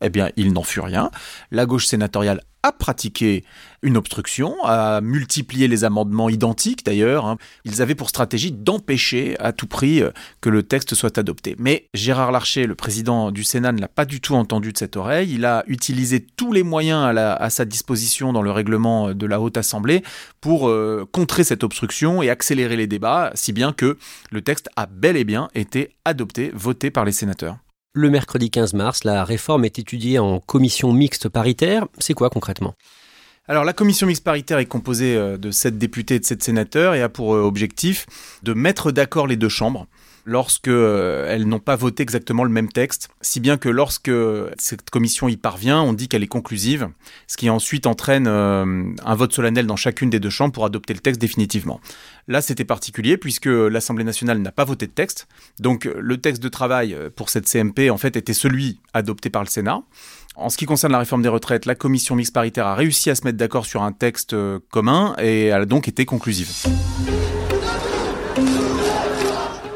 Eh 0.04 0.10
bien, 0.10 0.28
il 0.36 0.52
n'en 0.52 0.62
fut 0.62 0.80
rien. 0.80 1.10
La 1.50 1.64
gauche 1.64 1.86
sénatoriale 1.86 2.42
a 2.62 2.72
pratiqué 2.72 3.42
une 3.82 3.96
obstruction, 3.96 4.54
a 4.64 5.00
multiplié 5.00 5.66
les 5.66 5.82
amendements 5.84 6.28
identiques 6.28 6.84
d'ailleurs. 6.84 7.24
Hein. 7.24 7.38
Ils 7.64 7.80
avaient 7.80 7.94
pour 7.94 8.10
stratégie 8.10 8.52
d'empêcher 8.52 9.34
à 9.40 9.52
tout 9.52 9.66
prix 9.66 10.02
euh, 10.02 10.10
que 10.42 10.50
le 10.50 10.62
texte 10.62 10.94
soit 10.94 11.16
adopté. 11.16 11.56
Mais 11.58 11.88
Gérard 11.94 12.32
Larcher, 12.32 12.66
le 12.66 12.74
président 12.74 13.30
du 13.30 13.44
Sénat, 13.44 13.72
ne 13.72 13.80
l'a 13.80 13.88
pas 13.88 14.04
du 14.04 14.20
tout 14.20 14.34
entendu 14.34 14.74
de 14.74 14.78
cette 14.78 14.96
oreille. 14.96 15.32
Il 15.32 15.46
a 15.46 15.64
utilisé 15.68 16.20
tous 16.20 16.52
les 16.52 16.62
moyens 16.62 17.16
à, 17.16 17.48
sa 17.48 17.64
disposition 17.64 18.34
dans 18.34 18.42
le 18.42 18.50
règlement 18.50 19.14
de 19.14 19.26
la 19.26 19.40
Haute 19.40 19.56
Assemblée 19.56 20.02
pour 20.42 20.68
euh, 20.68 21.08
contrer 21.10 21.44
cette 21.44 21.64
obstruction 21.64 22.22
et 22.22 22.28
accélérer 22.28 22.76
les 22.76 22.86
débats, 22.86 23.30
si 23.34 23.54
bien 23.54 23.72
que 23.72 23.96
le 24.30 24.42
texte 24.42 24.68
a 24.76 24.84
bel 24.84 25.16
et 25.16 25.24
bien 25.24 25.48
été 25.54 25.96
adopté, 26.04 26.50
voté 26.54 26.90
par 26.90 27.06
les 27.06 27.12
sénateurs. 27.12 27.56
Le 27.96 28.10
mercredi 28.10 28.50
15 28.50 28.74
mars, 28.74 29.04
la 29.04 29.24
réforme 29.24 29.64
est 29.64 29.78
étudiée 29.78 30.18
en 30.18 30.40
commission 30.40 30.92
mixte 30.92 31.28
paritaire. 31.28 31.86
C'est 31.98 32.12
quoi 32.12 32.28
concrètement? 32.28 32.74
Alors 33.46 33.62
la 33.62 33.72
commission 33.72 34.08
mixte 34.08 34.24
paritaire 34.24 34.58
est 34.58 34.66
composée 34.66 35.14
euh, 35.14 35.36
de 35.36 35.52
sept 35.52 35.78
députés 35.78 36.16
et 36.16 36.18
de 36.18 36.24
sept 36.24 36.42
sénateurs 36.42 36.96
et 36.96 37.02
a 37.02 37.08
pour 37.08 37.36
euh, 37.36 37.42
objectif 37.42 38.06
de 38.42 38.52
mettre 38.52 38.90
d'accord 38.90 39.28
les 39.28 39.36
deux 39.36 39.48
chambres 39.48 39.86
lorsque 40.24 40.68
euh, 40.68 41.26
elles 41.28 41.46
n'ont 41.46 41.58
pas 41.58 41.76
voté 41.76 42.02
exactement 42.02 42.44
le 42.44 42.50
même 42.50 42.68
texte, 42.68 43.08
si 43.20 43.40
bien 43.40 43.56
que 43.56 43.68
lorsque 43.68 44.10
cette 44.58 44.90
commission 44.90 45.28
y 45.28 45.36
parvient, 45.36 45.80
on 45.80 45.92
dit 45.92 46.08
qu'elle 46.08 46.22
est 46.22 46.28
conclusive, 46.28 46.88
ce 47.26 47.36
qui 47.36 47.50
ensuite 47.50 47.86
entraîne 47.86 48.26
un 48.26 49.14
vote 49.14 49.32
solennel 49.32 49.66
dans 49.66 49.76
chacune 49.76 50.10
des 50.10 50.20
deux 50.20 50.30
chambres 50.30 50.52
pour 50.52 50.64
adopter 50.64 50.94
le 50.94 51.00
texte 51.00 51.20
définitivement. 51.20 51.80
Là, 52.28 52.40
c'était 52.40 52.64
particulier 52.64 53.16
puisque 53.16 53.46
l'Assemblée 53.46 54.04
nationale 54.04 54.38
n'a 54.38 54.52
pas 54.52 54.64
voté 54.64 54.86
de 54.86 54.92
texte, 54.92 55.28
donc 55.60 55.84
le 55.84 56.18
texte 56.18 56.42
de 56.42 56.48
travail 56.48 56.96
pour 57.16 57.28
cette 57.28 57.46
CMP 57.46 57.90
en 57.90 57.98
fait 57.98 58.16
était 58.16 58.34
celui 58.34 58.80
adopté 58.92 59.30
par 59.30 59.42
le 59.42 59.48
Sénat. 59.48 59.82
En 60.36 60.48
ce 60.48 60.56
qui 60.56 60.66
concerne 60.66 60.92
la 60.92 60.98
réforme 60.98 61.22
des 61.22 61.28
retraites, 61.28 61.64
la 61.64 61.76
commission 61.76 62.16
mixte 62.16 62.34
paritaire 62.34 62.66
a 62.66 62.74
réussi 62.74 63.08
à 63.08 63.14
se 63.14 63.24
mettre 63.24 63.38
d'accord 63.38 63.66
sur 63.66 63.82
un 63.82 63.92
texte 63.92 64.32
euh, 64.32 64.58
commun 64.70 65.14
et 65.20 65.46
elle 65.46 65.62
a 65.62 65.66
donc 65.66 65.86
été 65.86 66.04
conclusive. 66.04 66.50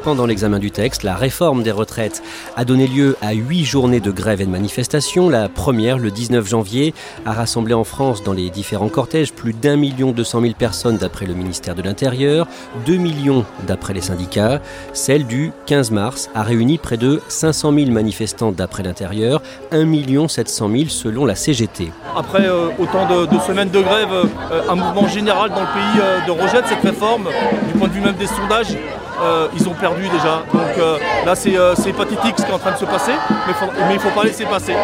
Pendant 0.02 0.26
l'examen 0.26 0.58
du 0.58 0.70
texte, 0.70 1.02
la 1.02 1.16
réforme 1.16 1.62
des 1.62 1.72
retraites 1.72 2.22
a 2.56 2.64
donné 2.64 2.86
lieu 2.86 3.16
à 3.20 3.32
huit 3.32 3.64
journées 3.64 4.00
de 4.00 4.10
grève 4.10 4.40
et 4.40 4.46
de 4.46 4.50
manifestation. 4.50 5.28
La 5.28 5.48
première, 5.48 5.98
le 5.98 6.10
19 6.10 6.46
janvier, 6.48 6.94
a 7.26 7.32
rassemblé 7.32 7.74
en 7.74 7.84
France 7.84 8.22
dans 8.22 8.32
les 8.32 8.48
différents 8.48 8.88
cortèges 8.88 9.32
plus 9.32 9.52
d'un 9.52 9.76
million 9.76 10.12
deux 10.12 10.24
cent 10.24 10.40
mille 10.40 10.54
personnes 10.54 10.98
d'après 10.98 11.26
le 11.26 11.34
ministère 11.34 11.74
de 11.74 11.82
l'Intérieur, 11.82 12.46
deux 12.86 12.96
millions 12.96 13.44
d'après 13.66 13.92
les 13.92 14.00
syndicats. 14.00 14.62
Celle 14.92 15.26
du 15.26 15.52
15 15.66 15.90
mars 15.90 16.30
a 16.34 16.42
réuni 16.42 16.78
près 16.78 16.96
de 16.96 17.20
500 17.28 17.72
000 17.72 17.90
manifestants 17.90 18.52
d'après 18.52 18.84
l'Intérieur, 18.84 19.42
1 19.72 19.84
million 19.84 20.28
700 20.28 20.70
000 20.70 20.84
selon 20.88 21.26
la 21.26 21.34
CGT. 21.34 21.90
Après 22.16 22.46
euh, 22.46 22.68
autant 22.78 23.06
de, 23.06 23.38
semaines 23.40 23.70
de 23.70 23.80
grève, 23.80 24.12
euh, 24.12 24.60
un 24.68 24.74
mouvement 24.74 25.08
général 25.08 25.50
dans 25.50 25.60
le 25.60 25.66
pays 25.66 26.00
euh, 26.00 26.26
de 26.26 26.30
rejet 26.30 26.62
de 26.62 26.66
cette 26.68 26.82
réforme, 26.82 27.28
du 27.72 27.78
point 27.78 27.88
de 27.88 27.92
vue 27.92 28.00
même 28.00 28.16
des 28.16 28.26
sondages, 28.26 28.76
euh, 29.20 29.48
ils 29.56 29.68
ont 29.68 29.74
perdu 29.74 30.02
déjà. 30.08 30.44
Donc 30.52 30.78
euh, 30.78 30.98
là, 31.24 31.34
euh, 31.46 31.74
c'est 31.76 31.92
pathétique 31.92 32.34
ce 32.38 32.44
qui 32.44 32.50
est 32.50 32.54
en 32.54 32.58
train 32.58 32.72
de 32.72 32.78
se 32.78 32.84
passer, 32.84 33.12
mais, 33.46 33.52
mais 33.86 33.94
il 33.94 33.94
ne 33.94 34.00
faut 34.00 34.10
pas 34.10 34.24
laisser 34.24 34.44
passer. 34.44 34.74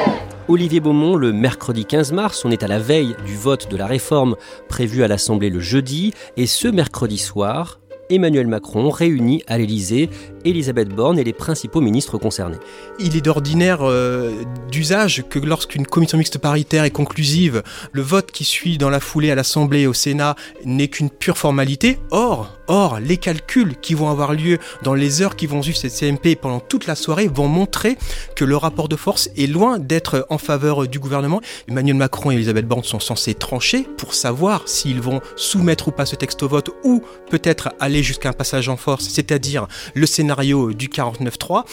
Olivier 0.49 0.81
Beaumont, 0.81 1.17
le 1.17 1.33
mercredi 1.33 1.87
15 1.87 2.13
mars, 2.13 2.45
on 2.45 2.51
est 2.51 2.63
à 2.63 2.69
la 2.69 2.79
veille 2.79 3.17
du 3.25 3.35
vote 3.35 3.71
de 3.71 3.77
la 3.77 3.87
réforme 3.87 4.37
prévue 4.69 5.03
à 5.03 5.09
l'Assemblée 5.09 5.51
le 5.51 5.61
jeudi, 5.61 6.13
et 6.37 6.47
ce 6.47 6.69
mercredi 6.69 7.17
soir, 7.17 7.81
Emmanuel 8.11 8.47
Macron 8.47 8.91
réunit 8.91 9.43
à 9.47 9.57
l'Élysée 9.57 10.11
Elisabeth 10.45 10.89
Borne 10.89 11.19
et 11.19 11.25
les 11.25 11.33
principaux 11.33 11.81
ministres 11.81 12.19
concernés. 12.19 12.59
Il 12.99 13.17
est 13.17 13.21
d'ordinaire 13.21 13.79
euh, 13.83 14.33
d'usage 14.71 15.25
que 15.29 15.39
lorsqu'une 15.39 15.87
commission 15.87 16.19
mixte 16.19 16.39
paritaire 16.39 16.85
est 16.85 16.91
conclusive, 16.91 17.63
le 17.93 18.03
vote 18.03 18.31
qui 18.31 18.45
suit 18.45 18.79
dans 18.79 18.91
la 18.91 19.01
foulée 19.01 19.31
à 19.31 19.35
l'Assemblée 19.35 19.81
et 19.81 19.87
au 19.87 19.93
Sénat 19.93 20.37
n'est 20.65 20.89
qu'une 20.89 21.11
pure 21.11 21.39
formalité. 21.39 21.99
Or, 22.11 22.59
or, 22.67 23.01
les 23.01 23.17
calculs 23.17 23.75
qui 23.81 23.95
vont 23.95 24.11
avoir 24.11 24.35
lieu 24.35 24.59
dans 24.83 24.95
les 24.95 25.23
heures 25.23 25.37
qui 25.37 25.47
vont 25.47 25.63
suivre 25.63 25.79
cette 25.79 25.93
CMP 25.93 26.37
pendant 26.37 26.61
toute 26.61 26.87
la 26.87 26.95
soirée 26.95 27.29
vont 27.29 27.49
montrer 27.49 27.97
que 28.37 28.45
le 28.45 28.57
rapport 28.57 28.89
de 28.89 28.97
force 28.97 29.31
est 29.37 29.47
loin 29.47 29.79
d'être 29.79 30.27
en 30.31 30.39
faveur 30.39 30.87
du 30.87 30.99
gouvernement. 30.99 31.41
Emmanuel 31.69 31.97
Macron 31.97 32.31
et 32.31 32.35
Elisabeth 32.35 32.67
Borne 32.67 32.85
sont 32.85 33.01
censés 33.01 33.35
trancher 33.35 33.87
pour 33.97 34.15
savoir 34.15 34.69
s'ils 34.69 35.01
vont 35.01 35.21
soumettre 35.37 35.89
ou 35.89 35.91
pas 35.91 36.07
ce 36.07 36.17
texte 36.17 36.43
au 36.43 36.49
vote 36.49 36.71
ou 36.85 37.03
peut-être 37.31 37.71
aller 37.81 38.03
jusqu'à 38.03 38.29
un 38.29 38.33
passage 38.33 38.69
en 38.69 38.77
force, 38.77 39.09
c'est-à-dire 39.09 39.67
le 39.95 40.07
Sénat 40.07 40.34
du 40.43 40.89
49-3, 40.89 41.65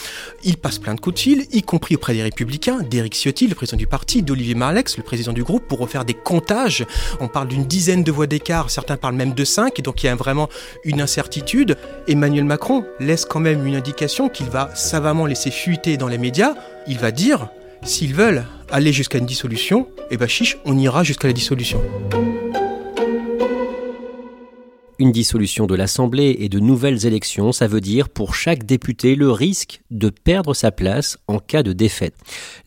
il 0.44 0.58
passe 0.58 0.80
plein 0.80 0.96
de 0.96 1.00
coups 1.00 1.16
de 1.16 1.20
fil, 1.20 1.46
y 1.52 1.62
compris 1.62 1.96
auprès 1.96 2.14
des 2.14 2.24
Républicains, 2.24 2.80
d'Éric 2.82 3.16
Ciotti, 3.16 3.48
le 3.48 3.56
président 3.56 3.78
du 3.78 3.88
parti, 3.88 4.22
d'Olivier 4.24 4.56
Marlex, 4.56 4.98
le 4.98 5.04
président 5.04 5.34
du 5.34 5.44
groupe, 5.44 5.68
pour 5.68 5.80
refaire 5.80 6.06
des 6.06 6.14
comptages. 6.14 6.86
On 7.20 7.28
parle 7.28 7.48
d'une 7.48 7.66
dizaine 7.66 8.04
de 8.04 8.12
voix 8.12 8.28
d'écart, 8.28 8.70
certains 8.70 8.98
parlent 8.98 9.16
même 9.16 9.34
de 9.34 9.46
5, 9.46 9.78
et 9.80 9.82
donc 9.82 10.04
il 10.04 10.08
y 10.08 10.10
a 10.10 10.16
vraiment 10.16 10.50
une 10.84 11.02
incertitude. 11.02 11.78
Emmanuel 12.08 12.46
Macron 12.46 12.86
laisse 13.00 13.26
quand 13.26 13.40
même 13.40 13.66
une 13.66 13.76
indication 13.76 14.30
qu'il 14.30 14.50
va 14.50 14.70
savamment 14.76 15.26
laisser 15.26 15.52
fuiter 15.52 15.98
dans 15.98 16.08
les 16.08 16.18
médias. 16.18 16.54
Il 16.88 16.98
va 16.98 17.12
dire, 17.12 17.50
s'ils 17.84 18.14
veulent 18.14 18.46
aller 18.70 18.94
jusqu'à 18.94 19.18
une 19.18 19.26
dissolution, 19.26 19.88
eh 20.10 20.18
ben 20.18 20.28
chiche, 20.28 20.58
on 20.66 20.78
ira 20.78 21.04
jusqu'à 21.04 21.28
la 21.28 21.34
dissolution 21.34 21.82
une 25.02 25.12
dissolution 25.12 25.66
de 25.66 25.74
l'Assemblée 25.74 26.36
et 26.42 26.48
de 26.48 26.60
nouvelles 26.60 27.08
élections, 27.08 27.52
ça 27.52 27.66
veut 27.66 27.82
dire 27.82 28.08
pour 28.08 28.36
chaque 28.36 28.68
député 28.68 29.16
le 29.16 29.32
risque 29.32 29.82
de 29.90 30.10
perdre 30.10 30.54
sa 30.54 30.72
place 30.72 31.18
en 31.28 31.40
cas 31.40 31.64
de 31.64 31.74
défaite. 31.74 32.14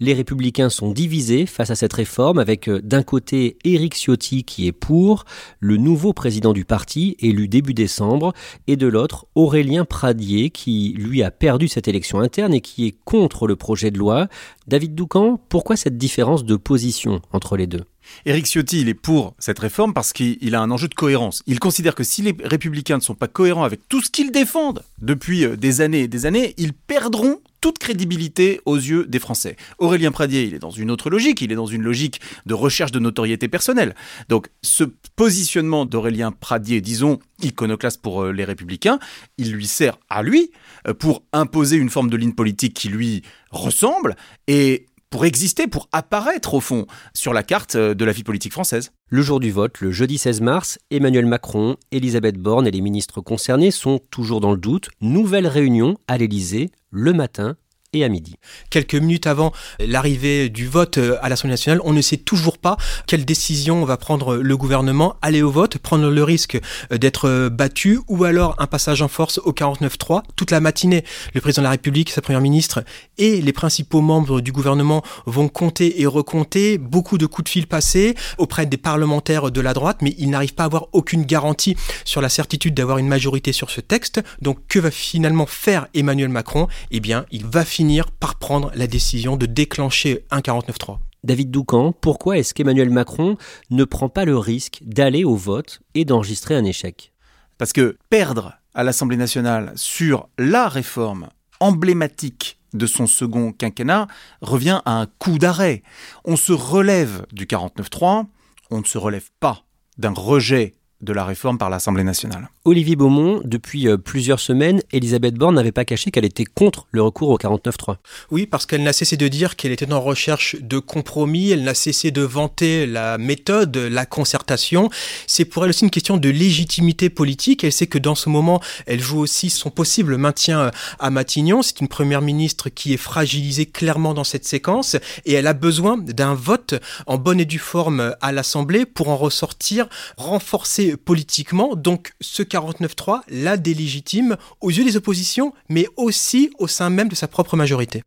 Les 0.00 0.14
républicains 0.14 0.69
sont 0.69 0.91
divisés 0.91 1.47
face 1.47 1.71
à 1.71 1.76
cette 1.76 1.93
réforme 1.93 2.41
avec 2.41 2.69
euh, 2.69 2.81
d'un 2.83 3.05
côté 3.05 3.57
Éric 3.62 3.95
Ciotti 3.95 4.43
qui 4.43 4.67
est 4.67 4.73
pour, 4.73 5.26
le 5.61 5.76
nouveau 5.76 6.12
président 6.12 6.53
du 6.53 6.64
parti 6.64 7.17
élu 7.21 7.47
début 7.47 7.73
décembre, 7.73 8.33
et 8.67 8.75
de 8.75 8.88
l'autre 8.88 9.26
Aurélien 9.37 9.85
Pradier 9.85 10.50
qui 10.50 10.93
lui 10.99 11.23
a 11.23 11.31
perdu 11.31 11.69
cette 11.69 11.87
élection 11.87 12.19
interne 12.19 12.53
et 12.53 12.61
qui 12.61 12.85
est 12.85 12.97
contre 13.05 13.47
le 13.47 13.55
projet 13.55 13.93
de 13.93 13.99
loi. 13.99 14.26
David 14.67 14.97
Doucan, 14.97 15.41
pourquoi 15.49 15.76
cette 15.76 15.99
différence 15.99 16.45
de 16.45 16.57
position 16.57 17.23
entre 17.33 17.57
les 17.57 17.69
deux? 17.69 17.85
Éric 18.26 18.46
Ciotti, 18.46 18.80
il 18.80 18.88
est 18.88 18.94
pour 18.94 19.34
cette 19.38 19.58
réforme 19.58 19.94
parce 19.94 20.12
qu'il 20.12 20.54
a 20.54 20.61
un 20.61 20.70
enjeu 20.70 20.88
de 20.88 20.94
cohérence. 20.94 21.42
Il 21.46 21.61
considère 21.61 21.94
que 21.94 22.04
si 22.04 22.23
les 22.23 22.37
républicains 22.42 22.96
ne 22.96 23.02
sont 23.02 23.14
pas 23.14 23.28
cohérents 23.28 23.64
avec 23.64 23.88
tout 23.88 24.00
ce 24.00 24.11
qu'ils 24.11 24.32
défendent 24.32 24.82
depuis 25.00 25.44
euh, 25.44 25.56
des 25.56 25.80
années 25.80 26.00
et 26.00 26.08
des 26.08 26.26
années, 26.26 26.54
ils 26.56 26.73
perdront 26.73 27.40
toute 27.64 27.78
crédibilité 27.78 28.61
aux 28.66 28.76
yeux 28.76 29.06
des 29.06 29.18
Français. 29.18 29.56
Aurélien 29.78 30.12
Pradier, 30.12 30.42
il 30.42 30.52
est 30.52 30.58
dans 30.58 30.70
une 30.70 30.90
autre 30.90 31.08
logique, 31.08 31.40
il 31.40 31.50
est 31.50 31.54
dans 31.54 31.64
une 31.64 31.82
logique 31.82 32.20
de 32.44 32.52
recherche 32.52 32.92
de 32.92 32.99
notoriété 32.99 33.49
personnelle. 33.49 33.94
Donc 34.28 34.50
ce 34.61 34.84
positionnement 35.16 35.87
d'Aurélien 35.87 36.30
Pradier, 36.30 36.82
disons 36.82 37.20
iconoclaste 37.42 38.02
pour 38.02 38.23
euh, 38.23 38.32
les 38.32 38.44
républicains, 38.44 38.99
il 39.38 39.52
lui 39.52 39.66
sert 39.66 39.99
à 40.11 40.23
lui 40.23 40.50
euh, 40.87 40.92
pour 40.92 41.23
imposer 41.32 41.76
une 41.76 41.88
forme 41.88 42.11
de 42.11 42.18
ligne 42.18 42.34
politique 42.34 42.75
qui 42.75 42.90
lui 42.90 43.23
ressemble 43.50 44.14
et 44.46 44.84
pour 45.14 45.26
exister, 45.26 45.68
pour 45.68 45.88
apparaître 45.92 46.54
au 46.54 46.61
fond 46.61 46.87
sur 47.14 47.33
la 47.33 47.44
carte 47.44 47.76
euh, 47.76 47.94
de 47.94 48.04
la 48.04 48.11
vie 48.11 48.25
politique 48.25 48.50
française. 48.50 48.90
Le 49.06 49.23
jour 49.23 49.38
du 49.38 49.52
vote, 49.52 49.80
le 49.80 49.92
jeudi 49.92 50.18
16 50.18 50.40
mars, 50.40 50.80
Emmanuel 50.90 51.25
Macron, 51.25 51.76
Elisabeth 51.92 52.37
Borne 52.37 52.66
et 52.66 52.73
les 52.73 52.80
ministres 52.80 53.21
concernés 53.21 53.71
sont 53.71 54.00
toujours 54.11 54.40
dans 54.40 54.50
le 54.50 54.56
doute. 54.59 54.90
Nouvelle 55.00 55.47
réunion 55.47 55.97
à 56.09 56.18
l'Élysée 56.18 56.73
le 56.90 57.12
matin 57.12 57.54
à 58.02 58.08
midi. 58.08 58.36
Quelques 58.70 58.94
minutes 58.94 59.26
avant 59.26 59.52
l'arrivée 59.78 60.48
du 60.48 60.66
vote 60.66 60.98
euh, 60.98 61.16
à 61.22 61.28
l'Assemblée 61.28 61.52
nationale, 61.52 61.80
on 61.84 61.92
ne 61.92 62.00
sait 62.00 62.16
toujours 62.16 62.58
pas 62.58 62.76
quelle 63.06 63.24
décision 63.24 63.84
va 63.84 63.96
prendre 63.96 64.36
le 64.36 64.56
gouvernement, 64.56 65.16
aller 65.22 65.42
au 65.42 65.50
vote, 65.50 65.78
prendre 65.78 66.08
le 66.10 66.24
risque 66.24 66.58
euh, 66.90 66.98
d'être 66.98 67.28
euh, 67.28 67.50
battu 67.50 68.00
ou 68.08 68.24
alors 68.24 68.56
un 68.58 68.66
passage 68.66 69.02
en 69.02 69.08
force 69.08 69.38
au 69.44 69.52
49-3. 69.52 70.22
Toute 70.34 70.50
la 70.50 70.60
matinée, 70.60 71.04
le 71.34 71.40
président 71.40 71.62
de 71.62 71.64
la 71.64 71.70
République, 71.70 72.10
sa 72.10 72.22
première 72.22 72.40
ministre 72.40 72.84
et 73.18 73.40
les 73.40 73.52
principaux 73.52 74.00
membres 74.00 74.40
du 74.40 74.50
gouvernement 74.50 75.02
vont 75.26 75.48
compter 75.48 76.00
et 76.00 76.06
recompter, 76.06 76.78
beaucoup 76.78 77.18
de 77.18 77.26
coups 77.26 77.44
de 77.44 77.48
fil 77.50 77.66
passés 77.66 78.14
auprès 78.38 78.66
des 78.66 78.76
parlementaires 78.76 79.50
de 79.50 79.60
la 79.60 79.74
droite, 79.74 79.98
mais 80.00 80.14
ils 80.18 80.30
n'arrivent 80.30 80.54
pas 80.54 80.64
à 80.64 80.66
avoir 80.66 80.86
aucune 80.92 81.24
garantie 81.24 81.76
sur 82.04 82.20
la 82.20 82.28
certitude 82.28 82.74
d'avoir 82.74 82.98
une 82.98 83.08
majorité 83.08 83.52
sur 83.52 83.70
ce 83.70 83.80
texte. 83.80 84.22
Donc 84.40 84.58
que 84.68 84.78
va 84.78 84.90
finalement 84.90 85.46
faire 85.46 85.86
Emmanuel 85.94 86.28
Macron? 86.28 86.68
Eh 86.90 87.00
bien, 87.00 87.26
il 87.30 87.44
va 87.44 87.64
finir 87.64 87.84
par 88.21 88.37
prendre 88.37 88.71
la 88.75 88.87
décision 88.87 89.37
de 89.37 89.47
déclencher 89.47 90.25
un 90.31 90.41
49-3. 90.41 90.99
David 91.23 91.50
Doucan, 91.50 91.93
pourquoi 91.93 92.38
est-ce 92.38 92.55
qu'Emmanuel 92.55 92.91
Macron 92.91 93.37
ne 93.71 93.85
prend 93.85 94.09
pas 94.09 94.25
le 94.25 94.38
risque 94.38 94.81
d'aller 94.83 95.25
au 95.25 95.37
vote 95.37 95.81
et 95.95 96.05
d'enregistrer 96.05 96.55
un 96.55 96.64
échec? 96.64 97.12
Parce 97.59 97.73
que 97.73 97.97
perdre 98.11 98.55
à 98.75 98.85
l'Assemblée 98.85 99.17
nationale 99.17 99.73
sur 99.76 100.29
la 100.38 100.69
réforme 100.69 101.29
emblématique 101.61 102.59
de 102.73 102.87
son 102.87 103.07
second 103.07 103.53
quinquennat 103.53 104.07
revient 104.41 104.81
à 104.85 105.00
un 105.00 105.07
coup 105.07 105.38
d'arrêt. 105.38 105.83
On 106.25 106.37
se 106.37 106.53
relève 106.53 107.26
du 107.33 107.47
49-3, 107.47 108.26
on 108.71 108.81
ne 108.81 108.85
se 108.85 108.99
relève 108.99 109.29
pas 109.41 109.64
d'un 109.99 110.12
rejet 110.12 110.75
de 111.00 111.12
la 111.12 111.25
réforme 111.25 111.59
par 111.59 111.71
l'Assemblée 111.71 112.05
nationale. 112.05 112.49
Olivier 112.66 112.97
Beaumont, 112.97 113.42
depuis 113.44 113.88
euh, 113.88 113.99
plusieurs 113.99 114.40
semaines, 114.40 114.80
Elisabeth 114.90 115.35
Borne 115.35 115.54
n'avait 115.54 115.71
pas 115.71 115.85
caché 115.85 116.11
qu'elle 116.11 116.25
était 116.25 116.47
contre 116.47 116.87
le 116.92 117.02
recours 117.02 117.28
au 117.28 117.37
49.3. 117.37 117.97
Oui, 118.30 118.47
parce 118.47 118.64
qu'elle 118.64 118.83
n'a 118.83 118.94
cessé 118.94 119.18
de 119.18 119.28
dire 119.28 119.56
qu'elle 119.56 119.71
était 119.71 119.92
en 119.92 120.00
recherche 120.00 120.56
de 120.59 120.78
compromis, 120.78 121.50
elle 121.50 121.62
n'a 121.62 121.75
cessé 121.75 122.11
de 122.11 122.23
vanter 122.23 122.87
la 122.87 123.18
méthode, 123.18 123.76
la 123.76 124.06
concertation. 124.06 124.88
C'est 125.26 125.44
pour 125.44 125.64
elle 125.64 125.71
aussi 125.71 125.85
une 125.85 125.90
question 125.90 126.16
de 126.16 126.30
légitimité 126.30 127.11
politique. 127.11 127.64
Elle 127.64 127.73
sait 127.73 127.87
que 127.87 127.99
dans 127.99 128.14
ce 128.14 128.30
moment, 128.30 128.62
elle 128.87 129.00
joue 129.00 129.18
aussi 129.18 129.50
son 129.50 129.68
possible 129.68 130.16
maintien 130.16 130.61
euh, 130.61 130.71
à 131.00 131.11
Matignon. 131.11 131.61
C'est 131.61 131.83
une 131.83 131.88
première 131.88 132.23
ministre 132.23 132.71
qui 132.71 132.94
est 132.94 132.99
fragilisée 132.99 133.66
clairement 133.66 134.14
dans 134.14 134.25
cette 134.25 134.47
séquence 134.47 134.97
et 135.26 135.35
elle 135.35 135.49
a 135.49 135.52
besoin 135.52 135.99
d'un 135.99 136.33
vote 136.33 136.76
en 137.06 137.18
bonne 137.18 137.40
et 137.40 137.44
due 137.44 137.59
forme 137.59 138.16
à 138.23 138.33
l'Assemblée 138.33 138.87
pour 138.87 139.11
en 139.11 139.18
ressortir 139.18 139.87
renforcé 140.16 140.97
politiquement. 140.97 141.76
Donc 141.76 142.14
ce 142.23 142.42
49.3 142.54 143.23
la 143.28 143.56
délégitime 143.56 144.37
aux 144.61 144.70
yeux 144.70 144.84
des 144.84 144.96
oppositions, 144.96 145.52
mais 145.68 145.87
aussi 145.96 146.50
au 146.58 146.68
sein 146.68 146.88
même 146.88 147.08
de 147.08 147.14
sa 147.14 147.26
propre 147.26 147.56
majorité. 147.56 148.02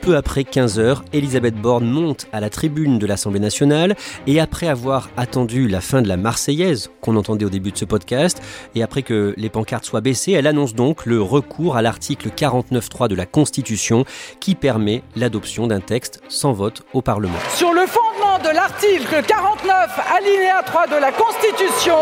Peu 0.00 0.16
après 0.16 0.44
15 0.44 0.78
heures, 0.78 1.04
Elisabeth 1.12 1.56
Borne 1.56 1.84
monte 1.84 2.26
à 2.32 2.40
la 2.40 2.48
tribune 2.48 2.98
de 2.98 3.06
l'Assemblée 3.06 3.38
nationale 3.40 3.96
et 4.26 4.40
après 4.40 4.66
avoir 4.66 5.10
attendu 5.18 5.68
la 5.68 5.82
fin 5.82 6.00
de 6.00 6.08
la 6.08 6.16
Marseillaise 6.16 6.90
qu'on 7.02 7.16
entendait 7.16 7.44
au 7.44 7.50
début 7.50 7.70
de 7.70 7.76
ce 7.76 7.84
podcast 7.84 8.40
et 8.74 8.82
après 8.82 9.02
que 9.02 9.34
les 9.36 9.50
pancartes 9.50 9.84
soient 9.84 10.00
baissées, 10.00 10.32
elle 10.32 10.46
annonce 10.46 10.74
donc 10.74 11.04
le 11.04 11.20
recours 11.20 11.76
à 11.76 11.82
l'article 11.82 12.30
49.3 12.30 13.08
de 13.08 13.14
la 13.14 13.26
Constitution 13.26 14.06
qui 14.40 14.54
permet 14.54 15.02
l'adoption 15.16 15.66
d'un 15.66 15.80
texte 15.80 16.22
sans 16.28 16.52
vote 16.52 16.82
au 16.94 17.02
Parlement. 17.02 17.38
Sur 17.54 17.74
le 17.74 17.82
fondement 17.86 18.38
de 18.38 18.54
l'article 18.54 19.22
49 19.26 20.00
alinéa 20.16 20.62
3 20.64 20.86
de 20.86 20.96
la 20.96 21.12
Constitution, 21.12 21.98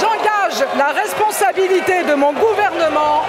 j'engage 0.00 0.64
la 0.76 0.88
responsabilité 0.88 2.04
de 2.08 2.14
mon 2.14 2.32
gouvernement 2.32 3.22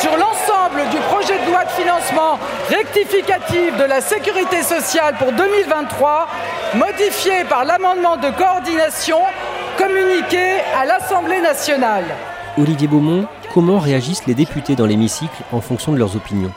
sur 0.00 0.16
l'ensemble 0.16 0.88
du 0.90 0.98
projet 1.08 1.38
de 1.44 1.50
loi 1.50 1.64
de 1.64 1.70
financement 1.70 2.38
rectificatif 2.68 3.76
de 3.76 3.84
la 3.84 4.00
sécurité 4.00 4.62
sociale 4.62 5.16
pour 5.18 5.32
2023, 5.32 6.28
modifié 6.74 7.44
par 7.48 7.64
l'amendement 7.64 8.16
de 8.16 8.30
coordination 8.30 9.18
communiqué 9.78 10.60
à 10.78 10.84
l'Assemblée 10.84 11.40
nationale. 11.40 12.04
Olivier 12.58 12.88
Beaumont, 12.88 13.26
comment 13.54 13.78
réagissent 13.78 14.26
les 14.26 14.34
députés 14.34 14.76
dans 14.76 14.86
l'hémicycle 14.86 15.42
en 15.52 15.60
fonction 15.60 15.92
de 15.92 15.98
leurs 15.98 16.16
opinions? 16.16 16.52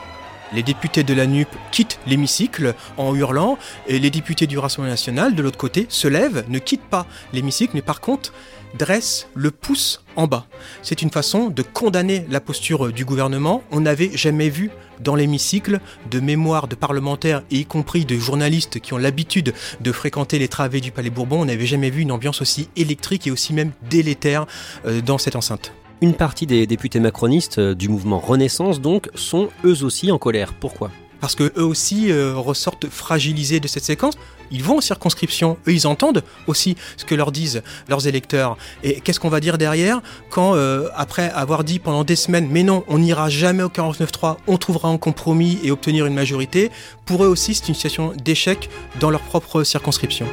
Les 0.54 0.64
députés 0.64 1.04
de 1.04 1.14
la 1.16 1.26
NUP 1.26 1.48
quittent 1.72 2.00
l'hémicycle 2.06 2.76
en 2.98 3.16
hurlant 3.16 3.58
et 3.88 3.98
les 3.98 4.12
députés 4.12 4.46
du 4.46 4.60
Rassemblement 4.60 4.92
national, 4.92 5.34
de 5.34 5.42
l'autre 5.42 5.58
côté, 5.58 5.88
se 5.90 6.08
lèvent, 6.08 6.44
ne 6.48 6.60
quittent 6.60 6.86
pas 6.86 7.08
l'hémicycle, 7.34 7.72
mais 7.74 7.82
par 7.82 8.02
contre 8.02 8.34
dressent 8.78 9.28
le 9.34 9.52
pouce 9.52 10.04
en 10.16 10.28
bas. 10.28 10.46
C'est 10.82 11.02
une 11.02 11.10
façon 11.10 11.50
de 11.50 11.62
condamner 11.62 12.26
la 12.30 12.40
posture 12.40 12.92
du 12.92 13.06
gouvernement. 13.06 13.64
On 13.72 13.82
n'avait 13.82 14.16
jamais 14.16 14.50
vu 14.50 14.72
dans 15.00 15.16
l'hémicycle 15.16 15.80
de 16.10 16.20
mémoire 16.20 16.68
de 16.68 16.76
parlementaires, 16.76 17.44
et 17.52 17.60
y 17.60 17.66
compris 17.66 18.06
de 18.06 18.18
journalistes 18.18 18.80
qui 18.80 18.94
ont 18.94 18.98
l'habitude 18.98 19.54
de 19.82 19.92
fréquenter 19.92 20.40
les 20.40 20.48
travées 20.48 20.82
du 20.82 20.92
Palais 20.92 21.10
Bourbon, 21.10 21.42
on 21.42 21.46
n'avait 21.46 21.66
jamais 21.66 21.90
vu 21.90 22.02
une 22.02 22.12
ambiance 22.12 22.42
aussi 22.42 22.70
électrique 22.76 23.28
et 23.28 23.32
aussi 23.32 23.54
même 23.54 23.72
délétère 23.90 24.46
euh, 24.86 25.02
dans 25.02 25.18
cette 25.18 25.36
enceinte. 25.36 25.74
Une 26.02 26.14
partie 26.14 26.46
des 26.46 26.68
députés 26.68 27.00
macronistes 27.00 27.60
euh, 27.60 27.76
du 27.76 27.90
mouvement 27.90 28.20
Renaissance, 28.20 28.82
donc, 28.82 29.10
sont 29.16 29.50
eux 29.66 29.84
aussi 29.84 30.12
en 30.12 30.18
colère. 30.18 30.54
Pourquoi? 30.54 30.92
Parce 31.22 31.36
que 31.36 31.54
eux 31.58 31.64
aussi 31.64 32.12
euh, 32.12 32.36
ressortent 32.36 32.90
fragilisés 32.90 33.62
de 33.62 33.68
cette 33.70 33.86
séquence. 33.86 34.16
Ils 34.52 34.64
vont 34.64 34.78
en 34.78 34.82
circonscription, 34.82 35.58
eux 35.68 35.74
ils 35.74 35.88
entendent 35.88 36.24
aussi 36.48 36.76
ce 36.98 37.06
que 37.06 37.16
leur 37.16 37.32
disent 37.32 37.62
leurs 37.90 38.08
électeurs. 38.08 38.58
Et 38.84 39.02
qu'est-ce 39.02 39.20
qu'on 39.20 39.30
va 39.30 39.40
dire 39.40 39.58
derrière 39.58 40.02
quand, 40.30 40.56
euh, 40.56 40.90
après 40.96 41.30
avoir 41.32 41.64
dit 41.64 41.80
pendant 41.80 42.04
des 42.04 42.16
semaines, 42.16 42.48
mais 42.50 42.64
non, 42.64 42.84
on 42.88 43.00
n'ira 43.00 43.30
jamais 43.30 43.64
au 43.64 43.70
49-3, 43.70 44.38
on 44.48 44.58
trouvera 44.58 44.90
un 44.90 44.98
compromis 44.98 45.60
et 45.64 45.72
obtenir 45.72 46.06
une 46.06 46.14
majorité, 46.14 46.72
pour 47.06 47.24
eux 47.24 47.28
aussi 47.28 47.56
c'est 47.56 47.68
une 47.68 47.76
situation 47.76 48.14
d'échec 48.24 48.70
dans 49.00 49.10
leur 49.10 49.22
propre 49.22 49.64
circonscription. 49.64 50.28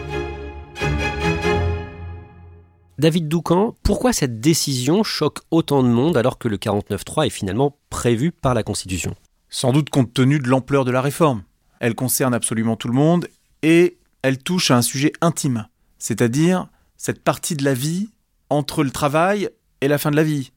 David 3.00 3.28
Doucan, 3.28 3.74
pourquoi 3.82 4.12
cette 4.12 4.40
décision 4.40 5.02
choque 5.02 5.38
autant 5.50 5.82
de 5.82 5.88
monde 5.88 6.18
alors 6.18 6.36
que 6.36 6.48
le 6.48 6.58
49.3 6.58 7.26
est 7.26 7.30
finalement 7.30 7.78
prévu 7.88 8.30
par 8.30 8.52
la 8.52 8.62
Constitution? 8.62 9.14
Sans 9.48 9.72
doute 9.72 9.88
compte 9.88 10.12
tenu 10.12 10.38
de 10.38 10.48
l'ampleur 10.48 10.84
de 10.84 10.90
la 10.90 11.00
réforme. 11.00 11.42
Elle 11.80 11.94
concerne 11.94 12.34
absolument 12.34 12.76
tout 12.76 12.88
le 12.88 12.94
monde 12.94 13.26
et 13.62 13.96
elle 14.22 14.38
touche 14.38 14.70
à 14.70 14.76
un 14.76 14.82
sujet 14.82 15.12
intime, 15.20 15.68
c'est-à-dire 15.98 16.68
cette 16.96 17.22
partie 17.22 17.56
de 17.56 17.64
la 17.64 17.74
vie 17.74 18.10
entre 18.48 18.84
le 18.84 18.90
travail 18.90 19.48
et 19.80 19.88
la 19.88 19.98
fin 19.98 20.10
de 20.10 20.16
la 20.16 20.24
vie. 20.24 20.52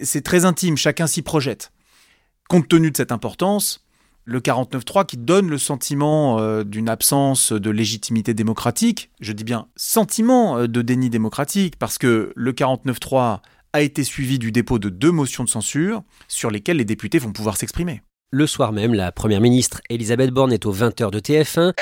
C'est 0.00 0.22
très 0.22 0.44
intime, 0.44 0.76
chacun 0.76 1.06
s'y 1.06 1.22
projette. 1.22 1.72
Compte 2.48 2.68
tenu 2.68 2.90
de 2.90 2.96
cette 2.96 3.12
importance, 3.12 3.84
le 4.24 4.40
49.3 4.40 5.06
qui 5.06 5.16
donne 5.16 5.48
le 5.48 5.58
sentiment 5.58 6.38
euh, 6.38 6.64
d'une 6.64 6.88
absence 6.88 7.52
de 7.52 7.70
légitimité 7.70 8.34
démocratique, 8.34 9.10
je 9.20 9.32
dis 9.32 9.44
bien 9.44 9.66
sentiment 9.76 10.58
euh, 10.58 10.68
de 10.68 10.82
déni 10.82 11.10
démocratique, 11.10 11.76
parce 11.76 11.98
que 11.98 12.32
le 12.34 12.52
49.3 12.52 13.40
a 13.72 13.80
été 13.80 14.04
suivi 14.04 14.38
du 14.38 14.52
dépôt 14.52 14.78
de 14.78 14.90
deux 14.90 15.10
motions 15.10 15.44
de 15.44 15.48
censure 15.48 16.02
sur 16.28 16.50
lesquelles 16.50 16.76
les 16.76 16.84
députés 16.84 17.18
vont 17.18 17.32
pouvoir 17.32 17.56
s'exprimer. 17.56 18.02
Le 18.34 18.46
soir 18.46 18.72
même, 18.72 18.94
la 18.94 19.12
Première 19.12 19.42
ministre 19.42 19.82
Elisabeth 19.90 20.30
Borne 20.30 20.54
est 20.54 20.64
aux 20.64 20.72
20h 20.72 21.10
de 21.10 21.20
TF1. 21.20 21.74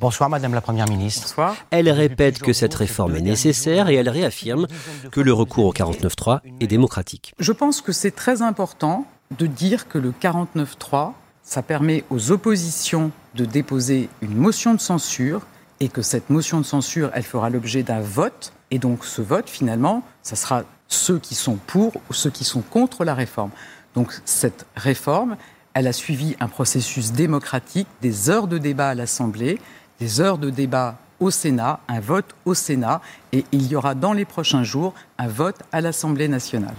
Bonsoir 0.00 0.30
Madame 0.30 0.54
la 0.54 0.62
Première 0.62 0.88
ministre. 0.88 1.28
Bonsoir. 1.28 1.54
Elle 1.70 1.90
répète 1.90 2.38
que 2.38 2.54
cette 2.54 2.72
réforme 2.72 3.16
est 3.16 3.20
nécessaire 3.20 3.90
et 3.90 3.96
elle 3.96 4.08
réaffirme 4.08 4.66
que 5.12 5.20
le 5.20 5.34
recours 5.34 5.66
au 5.66 5.72
49.3 5.74 6.40
est 6.60 6.66
démocratique. 6.66 7.34
Je 7.38 7.52
pense 7.52 7.82
que 7.82 7.92
c'est 7.92 8.12
très 8.12 8.40
important 8.40 9.04
de 9.36 9.46
dire 9.46 9.86
que 9.86 9.98
le 9.98 10.12
49.3 10.12 11.12
ça 11.42 11.60
permet 11.60 12.04
aux 12.08 12.30
oppositions 12.30 13.10
de 13.34 13.44
déposer 13.44 14.08
une 14.22 14.34
motion 14.34 14.72
de 14.72 14.80
censure 14.80 15.42
et 15.80 15.90
que 15.90 16.00
cette 16.00 16.30
motion 16.30 16.58
de 16.58 16.64
censure, 16.64 17.10
elle 17.12 17.22
fera 17.22 17.50
l'objet 17.50 17.82
d'un 17.82 18.00
vote. 18.00 18.54
Et 18.70 18.78
donc 18.78 19.04
ce 19.04 19.20
vote, 19.20 19.50
finalement, 19.50 20.02
ça 20.22 20.36
sera 20.36 20.62
ceux 20.88 21.18
qui 21.18 21.34
sont 21.34 21.56
pour 21.66 21.92
ou 22.08 22.14
ceux 22.14 22.30
qui 22.30 22.44
sont 22.44 22.62
contre 22.62 23.04
la 23.04 23.12
réforme. 23.12 23.50
Donc 23.94 24.18
cette 24.24 24.64
réforme, 24.74 25.36
elle 25.74 25.86
a 25.86 25.92
suivi 25.92 26.36
un 26.40 26.48
processus 26.48 27.12
démocratique, 27.12 27.88
des 28.02 28.30
heures 28.30 28.48
de 28.48 28.58
débat 28.58 28.90
à 28.90 28.94
l'Assemblée, 28.94 29.58
des 30.00 30.20
heures 30.20 30.38
de 30.38 30.50
débat 30.50 30.96
au 31.20 31.30
Sénat, 31.30 31.80
un 31.88 32.00
vote 32.00 32.34
au 32.44 32.54
Sénat, 32.54 33.00
et 33.32 33.44
il 33.52 33.66
y 33.66 33.76
aura 33.76 33.94
dans 33.94 34.12
les 34.12 34.24
prochains 34.24 34.64
jours 34.64 34.94
un 35.18 35.28
vote 35.28 35.58
à 35.72 35.80
l'Assemblée 35.80 36.28
nationale. 36.28 36.74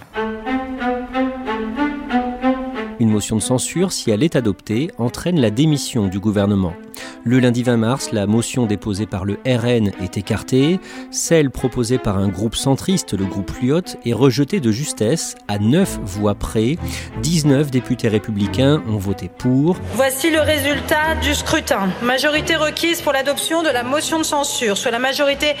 Une 2.98 3.10
motion 3.10 3.36
de 3.36 3.42
censure, 3.42 3.92
si 3.92 4.10
elle 4.10 4.22
est 4.22 4.36
adoptée, 4.36 4.90
entraîne 4.98 5.40
la 5.40 5.50
démission 5.50 6.08
du 6.08 6.20
gouvernement. 6.20 6.74
Le 7.22 7.38
lundi 7.38 7.62
20 7.62 7.76
mars, 7.76 8.12
la 8.12 8.26
motion 8.26 8.64
déposée 8.64 9.04
par 9.04 9.26
le 9.26 9.38
RN 9.46 9.92
est 10.02 10.16
écartée. 10.16 10.80
Celle 11.10 11.50
proposée 11.50 11.98
par 11.98 12.16
un 12.16 12.28
groupe 12.28 12.56
centriste, 12.56 13.12
le 13.12 13.26
groupe 13.26 13.52
Lyot, 13.60 13.82
est 14.06 14.14
rejetée 14.14 14.58
de 14.58 14.72
justesse 14.72 15.34
à 15.46 15.58
9 15.58 16.00
voix 16.02 16.34
près. 16.34 16.76
19 17.22 17.70
députés 17.70 18.08
républicains 18.08 18.82
ont 18.88 18.96
voté 18.96 19.28
pour. 19.28 19.76
Voici 19.92 20.30
le 20.30 20.40
résultat 20.40 21.14
du 21.22 21.34
scrutin. 21.34 21.90
Majorité 22.02 22.56
requise 22.56 23.02
pour 23.02 23.12
l'adoption 23.12 23.62
de 23.62 23.68
la 23.68 23.82
motion 23.82 24.18
de 24.18 24.24
censure, 24.24 24.78
soit 24.78 24.90
la 24.90 24.98
majorité 24.98 25.56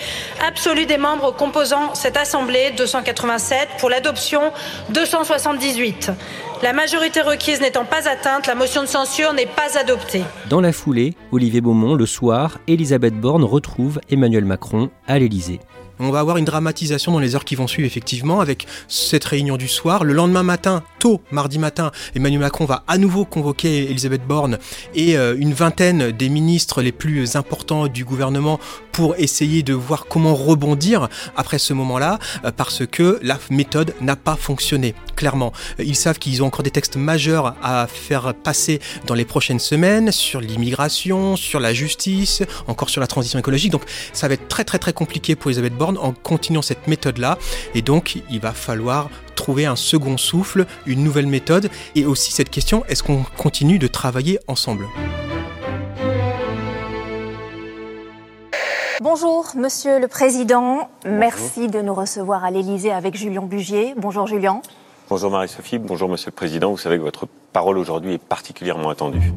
absolue 0.46 0.86
des 0.86 0.98
membres 0.98 1.36
composant 1.36 1.94
cette 1.94 2.16
Assemblée, 2.16 2.72
287, 2.78 3.68
pour 3.78 3.90
l'adoption, 3.90 4.40
278. 4.90 6.10
La 6.62 6.74
majorité 6.74 7.22
requise 7.22 7.62
n'étant 7.62 7.86
pas 7.86 8.06
atteinte, 8.06 8.46
la 8.46 8.54
motion 8.54 8.82
de 8.82 8.86
censure 8.86 9.32
n'est 9.32 9.46
pas 9.46 9.78
adoptée. 9.78 10.22
Dans 10.50 10.60
la 10.60 10.72
foulée, 10.72 11.14
Olivier 11.32 11.62
Beaumont, 11.62 11.94
le 11.94 12.04
soir, 12.04 12.58
Elisabeth 12.66 13.18
Borne 13.18 13.44
retrouve 13.44 13.98
Emmanuel 14.10 14.44
Macron 14.44 14.90
à 15.06 15.18
l'Élysée. 15.18 15.60
On 16.02 16.10
va 16.10 16.20
avoir 16.20 16.38
une 16.38 16.46
dramatisation 16.46 17.12
dans 17.12 17.18
les 17.18 17.34
heures 17.34 17.44
qui 17.44 17.56
vont 17.56 17.66
suivre, 17.66 17.86
effectivement, 17.86 18.40
avec 18.40 18.66
cette 18.88 19.24
réunion 19.24 19.58
du 19.58 19.68
soir. 19.68 20.02
Le 20.02 20.14
lendemain 20.14 20.42
matin, 20.42 20.82
tôt, 20.98 21.20
mardi 21.30 21.58
matin, 21.58 21.92
Emmanuel 22.14 22.40
Macron 22.40 22.64
va 22.64 22.84
à 22.88 22.96
nouveau 22.96 23.26
convoquer 23.26 23.90
Elisabeth 23.90 24.26
Borne 24.26 24.58
et 24.94 25.18
euh, 25.18 25.36
une 25.38 25.52
vingtaine 25.52 26.10
des 26.10 26.30
ministres 26.30 26.80
les 26.80 26.92
plus 26.92 27.36
importants 27.36 27.86
du 27.86 28.06
gouvernement 28.06 28.58
pour 28.92 29.14
essayer 29.16 29.62
de 29.62 29.74
voir 29.74 30.06
comment 30.06 30.34
rebondir 30.34 31.08
après 31.36 31.58
ce 31.58 31.74
moment-là, 31.74 32.18
euh, 32.46 32.50
parce 32.50 32.86
que 32.86 33.18
la 33.22 33.38
méthode 33.50 33.94
n'a 34.00 34.16
pas 34.16 34.36
fonctionné, 34.36 34.94
clairement. 35.20 35.52
Ils 35.78 35.96
savent 35.96 36.18
qu'ils 36.18 36.42
ont 36.42 36.46
encore 36.46 36.62
des 36.62 36.70
textes 36.70 36.96
majeurs 36.96 37.54
à 37.62 37.86
faire 37.86 38.32
passer 38.32 38.80
dans 39.06 39.12
les 39.12 39.26
prochaines 39.26 39.58
semaines 39.58 40.12
sur 40.12 40.40
l'immigration, 40.40 41.36
sur 41.36 41.60
la 41.60 41.74
justice, 41.74 42.42
encore 42.68 42.88
sur 42.88 43.02
la 43.02 43.06
transition 43.06 43.38
écologique. 43.38 43.70
Donc 43.70 43.82
ça 44.14 44.28
va 44.28 44.34
être 44.34 44.48
très 44.48 44.64
très 44.64 44.78
très 44.78 44.94
compliqué 44.94 45.36
pour 45.36 45.50
Elisabeth 45.50 45.74
Borne 45.74 45.98
en 45.98 46.12
continuant 46.12 46.62
cette 46.62 46.86
méthode-là. 46.86 47.36
Et 47.74 47.82
donc, 47.82 48.16
il 48.30 48.40
va 48.40 48.52
falloir 48.52 49.10
trouver 49.34 49.66
un 49.66 49.76
second 49.76 50.16
souffle, 50.16 50.64
une 50.86 51.04
nouvelle 51.04 51.26
méthode. 51.26 51.68
Et 51.94 52.06
aussi 52.06 52.32
cette 52.32 52.48
question, 52.48 52.82
est-ce 52.88 53.02
qu'on 53.02 53.24
continue 53.36 53.78
de 53.78 53.88
travailler 53.88 54.38
ensemble? 54.48 54.86
Bonjour, 59.02 59.52
Monsieur 59.54 59.98
le 59.98 60.08
Président. 60.08 60.88
Merci 61.04 61.68
de 61.68 61.82
nous 61.82 61.94
recevoir 61.94 62.42
à 62.42 62.50
l'Élysée 62.50 62.92
avec 62.92 63.16
Julien 63.16 63.42
Bugier. 63.42 63.94
Bonjour, 63.98 64.26
Julien. 64.26 64.62
Bonjour 65.10 65.32
Marie-Sophie, 65.32 65.78
bonjour 65.80 66.08
Monsieur 66.08 66.30
le 66.30 66.36
Président. 66.36 66.70
Vous 66.70 66.78
savez 66.78 66.96
que 66.96 67.02
votre 67.02 67.26
parole 67.52 67.78
aujourd'hui 67.78 68.14
est 68.14 68.22
particulièrement 68.22 68.90
attendue. 68.90 69.32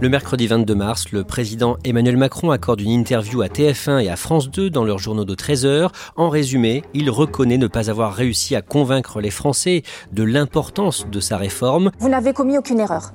Le 0.00 0.08
mercredi 0.08 0.46
22 0.46 0.74
mars, 0.74 1.12
le 1.12 1.22
président 1.22 1.76
Emmanuel 1.84 2.16
Macron 2.16 2.50
accorde 2.50 2.80
une 2.80 2.88
interview 2.88 3.42
à 3.42 3.48
TF1 3.48 4.02
et 4.02 4.08
à 4.08 4.16
France 4.16 4.50
2 4.50 4.70
dans 4.70 4.82
leurs 4.82 4.96
journaux 4.96 5.26
de 5.26 5.34
13 5.34 5.66
heures. 5.66 5.92
En 6.16 6.30
résumé, 6.30 6.82
il 6.94 7.10
reconnaît 7.10 7.58
ne 7.58 7.66
pas 7.66 7.90
avoir 7.90 8.14
réussi 8.14 8.56
à 8.56 8.62
convaincre 8.62 9.20
les 9.20 9.28
Français 9.28 9.82
de 10.12 10.22
l'importance 10.22 11.06
de 11.06 11.20
sa 11.20 11.36
réforme. 11.36 11.90
Vous 11.98 12.08
n'avez 12.08 12.32
commis 12.32 12.56
aucune 12.56 12.80
erreur. 12.80 13.12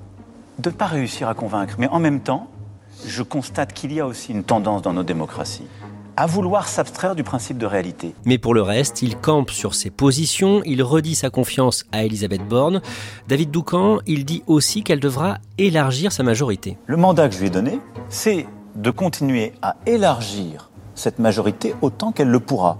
De 0.59 0.69
ne 0.69 0.75
pas 0.75 0.85
réussir 0.85 1.27
à 1.29 1.33
convaincre, 1.33 1.77
mais 1.79 1.87
en 1.87 1.97
même 1.97 2.19
temps, 2.19 2.47
je 3.07 3.23
constate 3.23 3.73
qu'il 3.73 3.91
y 3.91 3.99
a 3.99 4.05
aussi 4.05 4.33
une 4.33 4.43
tendance 4.43 4.83
dans 4.83 4.93
nos 4.93 5.03
démocraties 5.03 5.65
à 6.17 6.25
vouloir 6.25 6.67
s'abstraire 6.67 7.15
du 7.15 7.23
principe 7.23 7.57
de 7.57 7.65
réalité. 7.65 8.13
Mais 8.25 8.37
pour 8.37 8.53
le 8.53 8.61
reste, 8.61 9.01
il 9.01 9.17
campe 9.17 9.51
sur 9.51 9.75
ses 9.75 9.89
positions, 9.89 10.61
il 10.65 10.81
redit 10.83 11.15
sa 11.15 11.29
confiance 11.29 11.85
à 11.91 12.03
Elisabeth 12.03 12.47
Borne. 12.47 12.81
David 13.27 13.51
Doucan, 13.51 13.99
il 14.05 14.25
dit 14.25 14.43
aussi 14.47 14.83
qu'elle 14.83 14.99
devra 14.99 15.37
élargir 15.57 16.11
sa 16.11 16.23
majorité. 16.23 16.77
Le 16.85 16.97
mandat 16.97 17.27
que 17.29 17.35
je 17.35 17.39
lui 17.39 17.47
ai 17.47 17.51
donné, 17.51 17.79
c'est 18.09 18.47
de 18.75 18.91
continuer 18.91 19.53
à 19.61 19.75
élargir 19.85 20.69
cette 20.95 21.19
majorité 21.19 21.75
autant 21.81 22.11
qu'elle 22.11 22.29
le 22.29 22.39
pourra, 22.39 22.77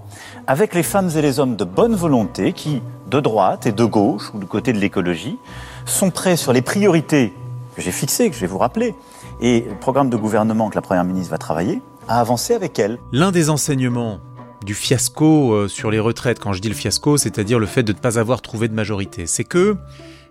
avec 0.48 0.74
les 0.74 0.84
femmes 0.84 1.10
et 1.16 1.22
les 1.22 1.40
hommes 1.40 1.58
de 1.58 1.66
bonne 1.66 1.96
volonté 1.96 2.54
qui, 2.54 2.82
de 3.10 3.20
droite 3.20 3.66
et 3.66 3.72
de 3.74 3.84
gauche, 3.84 4.32
ou 4.34 4.40
du 4.40 4.46
côté 4.46 4.72
de 4.72 4.80
l'écologie, 4.80 5.38
sont 5.86 6.12
prêts 6.12 6.38
sur 6.38 6.54
les 6.54 6.62
priorités 6.62 7.34
que 7.76 7.82
j'ai 7.82 7.92
fixées, 7.92 8.30
que 8.30 8.36
je 8.36 8.40
vais 8.40 8.48
vous 8.48 8.58
rappeler, 8.58 8.96
et 9.42 9.66
le 9.68 9.76
programme 9.76 10.10
de 10.10 10.16
gouvernement 10.16 10.70
que 10.70 10.76
la 10.76 10.82
Première 10.82 11.04
ministre 11.04 11.32
va 11.32 11.38
travailler, 11.38 11.82
avancer 12.08 12.54
avec 12.54 12.80
elle. 12.80 12.98
L'un 13.12 13.32
des 13.32 13.50
enseignements 13.50 14.20
du 14.66 14.74
fiasco 14.74 15.54
euh, 15.54 15.68
sur 15.68 15.92
les 15.92 16.00
retraites, 16.00 16.40
quand 16.40 16.54
je 16.54 16.62
dis 16.62 16.70
le 16.70 16.76
fiasco, 16.76 17.18
c'est-à-dire 17.18 17.60
le 17.60 17.68
fait 17.68 17.84
de 17.84 17.94
ne 17.94 17.98
pas 17.98 18.20
avoir 18.20 18.42
trouvé 18.42 18.68
de 18.68 18.74
majorité, 18.74 19.28
c'est 19.28 19.44
que 19.44 19.78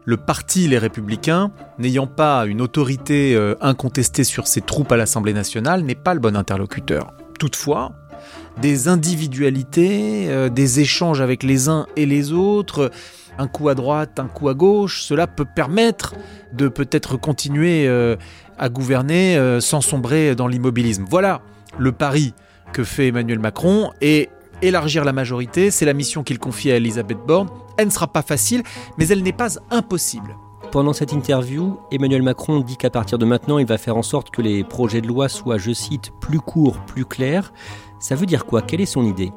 le 0.05 0.17
parti 0.19 0.69
Les 0.69 0.77
Républicains, 0.77 1.51
n'ayant 1.79 2.07
pas 2.07 2.45
une 2.45 2.61
autorité 2.61 3.35
euh, 3.35 3.55
incontestée 3.63 4.25
sur 4.25 4.47
ses 4.47 4.61
troupes 4.61 4.93
à 4.93 4.97
l'Assemblée 4.97 5.33
nationale, 5.33 5.83
n'est 5.83 5.95
pas 5.95 6.13
le 6.13 6.21
bon 6.21 6.37
interlocuteur. 6.37 7.15
Toutefois, 7.39 7.93
des 8.61 8.89
individualités, 8.89 10.29
euh, 10.29 10.51
des 10.51 10.81
échanges 10.81 11.23
avec 11.23 11.43
les 11.43 11.69
uns 11.71 11.87
et 11.97 12.05
les 12.05 12.33
autres, 12.33 12.91
un 13.39 13.47
coup 13.47 13.69
à 13.69 13.75
droite, 13.75 14.19
un 14.19 14.27
coup 14.27 14.49
à 14.49 14.55
gauche, 14.55 15.03
cela 15.03 15.27
peut 15.27 15.47
permettre 15.57 16.15
de 16.53 16.69
peut-être 16.69 17.17
continuer 17.17 17.89
à 18.59 18.69
gouverner 18.69 19.59
sans 19.61 19.81
sombrer 19.81 20.37
dans 20.37 20.47
l'immobilisme. 20.47 21.05
Voilà 21.09 21.41
le 21.79 21.93
pari 21.93 22.35
que 22.73 22.85
fait 22.85 23.09
Emmanuel 23.09 23.39
Macron 23.39 23.91
et 24.01 24.29
élargir 24.63 25.05
la 25.05 25.13
majorité, 25.13 25.71
c'est 25.71 25.85
la 25.85 25.93
mission 25.93 26.23
qu'il 26.23 26.39
confie 26.39 26.71
à 26.71 26.77
Elisabeth 26.77 27.19
Borne. 27.27 27.49
Elle 27.77 27.87
ne 27.87 27.93
sera 27.93 28.07
pas 28.07 28.23
facile, 28.23 28.63
mais 28.99 29.07
elle 29.09 29.23
n'est 29.23 29.33
pas 29.33 29.59
impossible. 29.71 30.37
Pendant 30.73 30.93
cette 30.93 31.13
interview, 31.13 31.79
Emmanuel 31.93 32.23
Macron 32.23 32.61
dit 32.61 32.77
qu'à 32.77 32.91
partir 32.91 33.19
de 33.19 33.25
maintenant, 33.25 33.59
il 33.59 33.67
va 33.67 33.79
faire 33.79 33.97
en 33.97 34.03
sorte 34.03 34.31
que 34.31 34.43
les 34.43 34.65
projets 34.65 35.01
de 35.01 35.07
loi 35.07 35.29
soient, 35.29 35.59
je 35.59 35.73
cite, 35.73 36.13
plus 36.21 36.41
courts, 36.41 36.81
plus 36.81 37.05
clairs. 37.05 37.53
Ça 38.01 38.17
veut 38.17 38.27
dire 38.27 38.45
quoi? 38.45 38.63
Quelle 38.63 38.81
est 38.81 38.87
son 38.87 39.05
idée? 39.05 39.33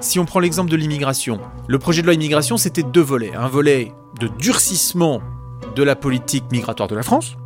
Si 0.00 0.18
on 0.18 0.24
prend 0.24 0.40
l'exemple 0.40 0.70
de 0.70 0.76
l'immigration, 0.76 1.40
le 1.68 1.78
projet 1.78 2.00
de 2.00 2.06
loi 2.06 2.14
immigration, 2.14 2.56
c'était 2.56 2.82
deux 2.82 3.02
volets. 3.02 3.34
Un 3.34 3.48
volet 3.48 3.92
de 4.18 4.28
durcissement 4.28 5.20
de 5.76 5.82
la 5.82 5.94
politique 5.94 6.44
migratoire 6.50 6.88
de 6.88 6.94
la 6.94 7.02
France, 7.02 7.36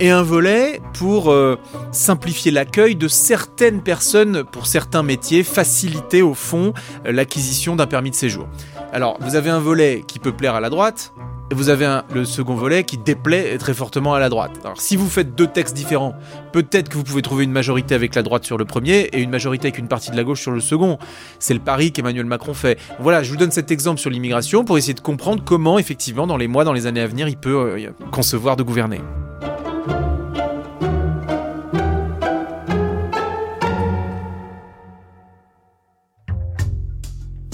et 0.00 0.10
un 0.10 0.22
volet 0.22 0.80
pour 0.94 1.30
euh, 1.30 1.58
simplifier 1.90 2.50
l'accueil 2.50 2.96
de 2.96 3.08
certaines 3.08 3.82
personnes 3.82 4.44
pour 4.44 4.66
certains 4.66 5.02
métiers, 5.02 5.42
faciliter 5.42 6.22
au 6.22 6.34
fond 6.34 6.72
euh, 7.06 7.12
l'acquisition 7.12 7.76
d'un 7.76 7.86
permis 7.86 8.10
de 8.10 8.16
séjour. 8.16 8.46
Alors, 8.92 9.16
vous 9.20 9.36
avez 9.36 9.50
un 9.50 9.60
volet 9.60 10.04
qui 10.06 10.18
peut 10.18 10.32
plaire 10.32 10.54
à 10.54 10.60
la 10.60 10.70
droite, 10.70 11.12
et 11.52 11.54
vous 11.54 11.68
avez 11.68 12.00
le 12.14 12.24
second 12.24 12.54
volet 12.54 12.82
qui 12.82 12.96
déplaît 12.96 13.58
très 13.58 13.74
fortement 13.74 14.14
à 14.14 14.18
la 14.18 14.30
droite. 14.30 14.52
Alors, 14.64 14.80
si 14.80 14.96
vous 14.96 15.08
faites 15.08 15.34
deux 15.34 15.46
textes 15.46 15.76
différents, 15.76 16.14
peut-être 16.52 16.88
que 16.88 16.96
vous 16.96 17.04
pouvez 17.04 17.20
trouver 17.20 17.44
une 17.44 17.52
majorité 17.52 17.94
avec 17.94 18.14
la 18.14 18.22
droite 18.22 18.44
sur 18.44 18.56
le 18.56 18.64
premier 18.64 19.00
et 19.12 19.20
une 19.20 19.28
majorité 19.28 19.68
avec 19.68 19.78
une 19.78 19.88
partie 19.88 20.10
de 20.10 20.16
la 20.16 20.24
gauche 20.24 20.40
sur 20.40 20.52
le 20.52 20.60
second. 20.60 20.98
C'est 21.38 21.52
le 21.52 21.60
pari 21.60 21.92
qu'Emmanuel 21.92 22.24
Macron 22.24 22.54
fait. 22.54 22.78
Voilà, 23.00 23.22
je 23.22 23.30
vous 23.30 23.36
donne 23.36 23.50
cet 23.50 23.70
exemple 23.70 24.00
sur 24.00 24.08
l'immigration 24.08 24.64
pour 24.64 24.78
essayer 24.78 24.94
de 24.94 25.00
comprendre 25.00 25.42
comment, 25.44 25.78
effectivement, 25.78 26.26
dans 26.26 26.38
les 26.38 26.48
mois, 26.48 26.64
dans 26.64 26.72
les 26.72 26.86
années 26.86 27.02
à 27.02 27.06
venir, 27.06 27.28
il 27.28 27.36
peut 27.36 27.54
euh, 27.54 27.90
concevoir 28.10 28.56
de 28.56 28.62
gouverner. 28.62 29.00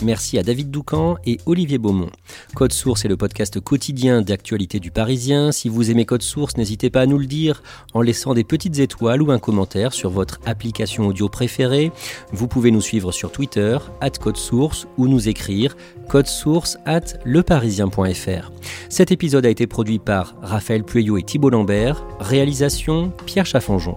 Merci 0.03 0.39
à 0.39 0.43
David 0.43 0.71
Doucan 0.71 1.17
et 1.27 1.39
Olivier 1.47 1.79
Beaumont. 1.79 2.11
Code 2.55 2.73
Source 2.73 3.05
est 3.05 3.09
le 3.09 3.17
podcast 3.17 3.61
quotidien 3.61 4.23
d'actualité 4.23 4.79
du 4.79 4.91
Parisien. 4.91 5.51
Si 5.51 5.69
vous 5.69 5.91
aimez 5.91 6.05
Code 6.05 6.23
Source, 6.23 6.57
n'hésitez 6.57 6.89
pas 6.89 7.01
à 7.01 7.07
nous 7.07 7.19
le 7.19 7.27
dire 7.27 7.63
en 7.95 8.03
laissant 8.03 8.35
des 8.35 8.45
petites 8.45 8.79
étoiles 8.79 9.23
ou 9.23 9.33
un 9.33 9.39
commentaire 9.39 9.93
sur 9.93 10.11
votre 10.11 10.41
application 10.47 11.07
audio 11.09 11.29
préférée. 11.29 11.91
Vous 12.33 12.47
pouvez 12.47 12.71
nous 12.71 12.81
suivre 12.81 13.11
sur 13.11 13.33
Twitter, 13.33 13.79
at 14.01 14.11
Code 14.11 14.37
Source, 14.37 14.87
ou 14.99 15.09
nous 15.09 15.29
écrire 15.29 15.77
source 16.25 16.79
at 16.87 17.19
leparisien.fr. 17.25 18.51
Cet 18.89 19.13
épisode 19.13 19.47
a 19.47 19.51
été 19.51 19.67
produit 19.67 19.99
par 19.99 20.35
Raphaël 20.43 20.85
Pueyo 20.85 21.19
et 21.19 21.23
Thibault 21.23 21.51
Lambert. 21.51 22.05
Réalisation 22.19 23.13
Pierre 23.27 23.47
Chaffanjon. 23.47 23.97